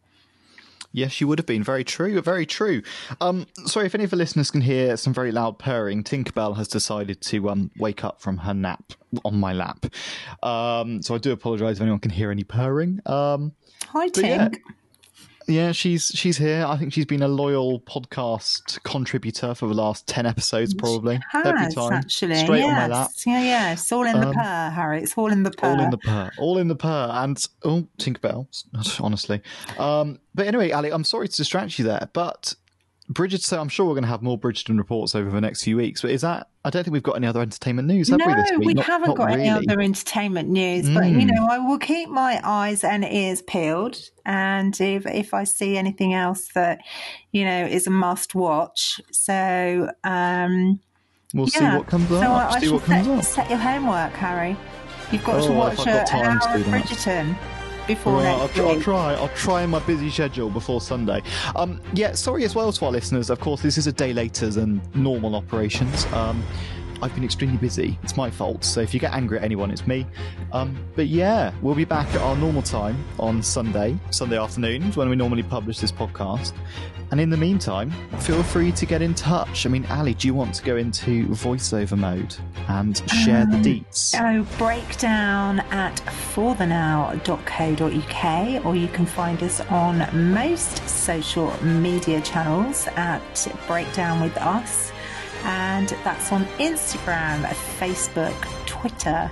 Yes, 0.91 1.21
you 1.21 1.27
would 1.27 1.39
have 1.39 1.45
been. 1.45 1.63
Very 1.63 1.83
true. 1.83 2.21
Very 2.21 2.45
true. 2.45 2.81
Um, 3.21 3.45
sorry 3.65 3.85
if 3.85 3.95
any 3.95 4.03
of 4.03 4.09
the 4.09 4.15
listeners 4.15 4.49
can 4.49 4.61
hear 4.61 4.97
some 4.97 5.13
very 5.13 5.31
loud 5.31 5.59
purring. 5.59 6.03
Tinkerbell 6.03 6.57
has 6.57 6.67
decided 6.67 7.21
to 7.21 7.49
um, 7.49 7.71
wake 7.77 8.03
up 8.03 8.21
from 8.21 8.37
her 8.37 8.53
nap 8.53 8.93
on 9.23 9.39
my 9.39 9.53
lap. 9.53 9.85
Um, 10.43 11.01
so 11.01 11.15
I 11.15 11.17
do 11.17 11.31
apologise 11.31 11.77
if 11.77 11.81
anyone 11.81 11.99
can 11.99 12.11
hear 12.11 12.31
any 12.31 12.43
purring. 12.43 12.99
Um, 13.05 13.53
Hi, 13.89 14.09
Tink. 14.09 14.23
Yeah, 14.23 14.49
yeah, 15.47 15.71
she's 15.71 16.11
she's 16.13 16.37
here. 16.37 16.65
I 16.67 16.77
think 16.77 16.91
she's 16.93 17.05
been 17.05 17.23
a 17.23 17.27
loyal 17.27 17.79
podcast 17.81 18.83
contributor 18.83 19.55
for 19.55 19.67
the 19.67 19.73
last 19.73 20.05
ten 20.07 20.25
episodes, 20.25 20.73
probably. 20.73 21.19
Has, 21.31 21.45
Every 21.45 21.73
time, 21.73 21.93
actually, 21.93 22.35
straight 22.35 22.59
yes. 22.59 22.83
on 22.83 22.89
my 22.89 22.95
lap. 22.97 23.11
Yeah, 23.25 23.43
yeah. 23.43 23.73
It's 23.73 23.91
all 23.91 24.05
in 24.05 24.19
the 24.19 24.27
um, 24.27 24.33
purr, 24.33 24.69
Harry. 24.75 25.01
It's 25.01 25.17
all 25.17 25.31
in 25.31 25.43
the 25.43 25.51
purr. 25.51 25.67
All 25.67 25.79
in 25.79 25.89
the 25.89 25.97
purr. 25.97 26.31
All 26.37 26.57
in 26.57 26.67
the 26.67 26.75
purr. 26.75 27.09
And 27.13 27.47
oh, 27.63 27.87
Tinkerbell, 27.97 28.47
honestly. 29.01 29.41
Um, 29.77 30.19
but 30.35 30.47
anyway, 30.47 30.71
Ali, 30.71 30.91
I'm 30.91 31.03
sorry 31.03 31.27
to 31.29 31.35
distract 31.35 31.79
you 31.79 31.85
there, 31.85 32.09
but 32.13 32.53
Bridgerton, 33.11 33.57
I'm 33.57 33.69
sure 33.69 33.85
we're 33.85 33.93
going 33.93 34.03
to 34.03 34.09
have 34.09 34.21
more 34.21 34.37
Bridgerton 34.37 34.77
reports 34.77 35.15
over 35.15 35.31
the 35.31 35.39
next 35.39 35.63
few 35.63 35.77
weeks, 35.77 36.01
but 36.01 36.11
is 36.11 36.21
that, 36.21 36.49
I 36.65 36.69
don't 36.69 36.83
think 36.83 36.91
we've 36.91 37.03
got 37.03 37.15
any 37.15 37.27
other 37.27 37.41
entertainment 37.41 37.87
news, 37.87 38.09
have 38.09 38.19
no, 38.19 38.27
we, 38.27 38.33
this 38.33 38.51
week? 38.51 38.67
we 38.67 38.73
not, 38.73 38.85
haven't 38.85 39.07
not 39.09 39.17
got 39.17 39.27
really. 39.27 39.43
any 39.43 39.49
other 39.49 39.79
entertainment 39.79 40.49
news, 40.49 40.89
mm. 40.89 40.93
but 40.93 41.07
you 41.07 41.21
hmm. 41.21 41.27
know, 41.27 41.47
I 41.49 41.57
will 41.57 41.79
keep 41.79 42.09
my 42.09 42.41
eyes 42.43 42.83
and 42.83 43.05
ears 43.05 43.41
peeled. 43.41 43.97
And 44.25 44.79
if, 44.81 45.05
if 45.05 45.33
I 45.33 45.45
see 45.45 45.77
anything 45.77 46.13
else 46.13 46.49
that, 46.53 46.81
you 47.31 47.45
know, 47.45 47.65
is 47.65 47.87
a 47.87 47.91
must 47.91 48.35
watch. 48.35 48.99
So, 49.11 49.89
um, 50.03 50.81
we'll 51.33 51.47
yeah. 51.53 51.59
see 51.59 51.77
what 51.77 51.87
comes 51.87 52.09
so 52.09 52.17
up. 52.17 52.51
I, 52.51 52.55
I 52.57 52.59
see 52.59 52.69
what 52.71 52.83
comes 52.83 53.05
set, 53.05 53.17
up. 53.17 53.23
set 53.23 53.49
your 53.49 53.59
homework, 53.59 54.11
Harry. 54.13 54.57
You've 55.13 55.23
got 55.23 55.41
oh, 55.41 55.47
to 55.47 55.53
watch 55.53 55.87
a, 55.87 56.13
an 56.13 56.25
hour 56.41 56.57
of 56.57 56.63
Bridgerton 56.63 57.37
before 57.87 58.17
well, 58.17 58.49
I'll, 58.55 58.67
I'll, 58.67 58.81
try. 58.81 59.13
I'll 59.13 59.29
try 59.29 59.63
in 59.63 59.69
my 59.69 59.79
busy 59.79 60.09
schedule 60.09 60.49
before 60.49 60.81
Sunday. 60.81 61.23
Um, 61.55 61.81
yeah, 61.93 62.11
sorry 62.13 62.43
as 62.43 62.53
well 62.53 62.71
to 62.71 62.85
our 62.85 62.91
listeners. 62.91 63.29
Of 63.29 63.39
course, 63.39 63.61
this 63.61 63.77
is 63.77 63.87
a 63.87 63.91
day 63.91 64.13
later 64.13 64.49
than 64.49 64.81
normal 64.93 65.35
operations. 65.35 66.05
Um, 66.07 66.43
I've 67.01 67.13
been 67.13 67.23
extremely 67.23 67.57
busy. 67.57 67.97
It's 68.03 68.17
my 68.17 68.29
fault. 68.29 68.63
So 68.63 68.81
if 68.81 68.93
you 68.93 68.99
get 68.99 69.13
angry 69.13 69.37
at 69.37 69.43
anyone, 69.43 69.69
it's 69.71 69.85
me. 69.85 70.05
Um, 70.51 70.77
but 70.95 71.07
yeah, 71.07 71.53
we'll 71.61 71.75
be 71.75 71.85
back 71.85 72.07
at 72.09 72.21
our 72.21 72.35
normal 72.35 72.63
time 72.63 73.03
on 73.19 73.43
Sunday, 73.43 73.97
Sunday 74.09 74.37
afternoons 74.37 74.97
when 74.97 75.09
we 75.09 75.15
normally 75.15 75.43
publish 75.43 75.79
this 75.79 75.91
podcast. 75.91 76.53
And 77.11 77.21
in 77.21 77.29
the 77.29 77.37
meantime, 77.37 77.91
feel 78.19 78.43
free 78.43 78.73
to 78.73 78.85
get 78.85 79.01
in 79.01 79.13
touch. 79.13 79.65
I 79.65 79.69
mean, 79.69 79.85
Ali, 79.89 80.13
do 80.13 80.27
you 80.27 80.33
want 80.33 80.53
to 80.55 80.63
go 80.63 80.75
into 80.75 81.25
voiceover 81.27 81.97
mode 81.97 82.35
and 82.67 82.97
share 83.09 83.43
um, 83.43 83.51
the 83.51 83.57
deets? 83.57 84.13
Oh, 84.19 84.45
breakdown 84.57 85.61
at 85.71 85.95
forthenow.co.uk, 86.33 88.65
or 88.65 88.75
you 88.75 88.89
can 88.89 89.05
find 89.05 89.41
us 89.41 89.61
on 89.61 90.05
most 90.33 90.85
social 90.89 91.63
media 91.63 92.19
channels 92.21 92.87
at 92.95 93.47
Breakdown 93.67 94.21
with 94.21 94.35
Us 94.37 94.91
and 95.43 95.89
that's 96.03 96.31
on 96.31 96.45
Instagram, 96.57 97.43
Facebook, 97.79 98.35
Twitter, 98.65 99.29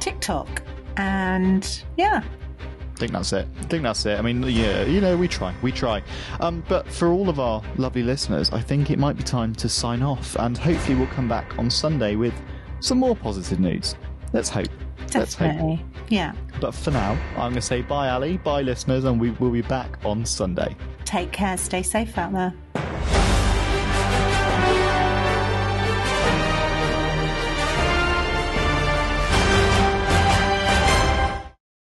TikTok, 0.00 0.62
and 0.96 1.84
yeah. 1.96 2.22
I 2.98 3.00
think 3.00 3.12
that's 3.12 3.32
it. 3.32 3.46
I 3.60 3.62
think 3.62 3.84
that's 3.84 4.04
it. 4.06 4.18
I 4.18 4.22
mean, 4.22 4.42
yeah, 4.42 4.82
you 4.82 5.00
know, 5.00 5.16
we 5.16 5.28
try, 5.28 5.54
we 5.62 5.70
try. 5.70 6.02
Um, 6.40 6.64
but 6.68 6.90
for 6.90 7.12
all 7.12 7.28
of 7.28 7.38
our 7.38 7.62
lovely 7.76 8.02
listeners, 8.02 8.50
I 8.50 8.60
think 8.60 8.90
it 8.90 8.98
might 8.98 9.16
be 9.16 9.22
time 9.22 9.54
to 9.54 9.68
sign 9.68 10.02
off, 10.02 10.34
and 10.34 10.58
hopefully 10.58 10.96
we'll 10.98 11.06
come 11.06 11.28
back 11.28 11.56
on 11.60 11.70
Sunday 11.70 12.16
with 12.16 12.34
some 12.80 12.98
more 12.98 13.14
positive 13.14 13.60
news. 13.60 13.94
Let's 14.32 14.48
hope. 14.48 14.66
Definitely. 15.06 15.20
Let's 15.20 15.34
hope. 15.36 15.78
Yeah. 16.08 16.32
But 16.60 16.74
for 16.74 16.90
now, 16.90 17.12
I'm 17.34 17.52
going 17.52 17.54
to 17.54 17.62
say 17.62 17.82
bye, 17.82 18.08
Ali, 18.08 18.36
bye, 18.38 18.62
listeners, 18.62 19.04
and 19.04 19.20
we 19.20 19.30
will 19.30 19.52
be 19.52 19.62
back 19.62 20.04
on 20.04 20.26
Sunday. 20.26 20.74
Take 21.04 21.30
care. 21.30 21.56
Stay 21.56 21.84
safe 21.84 22.18
out 22.18 22.32
there. 22.32 22.52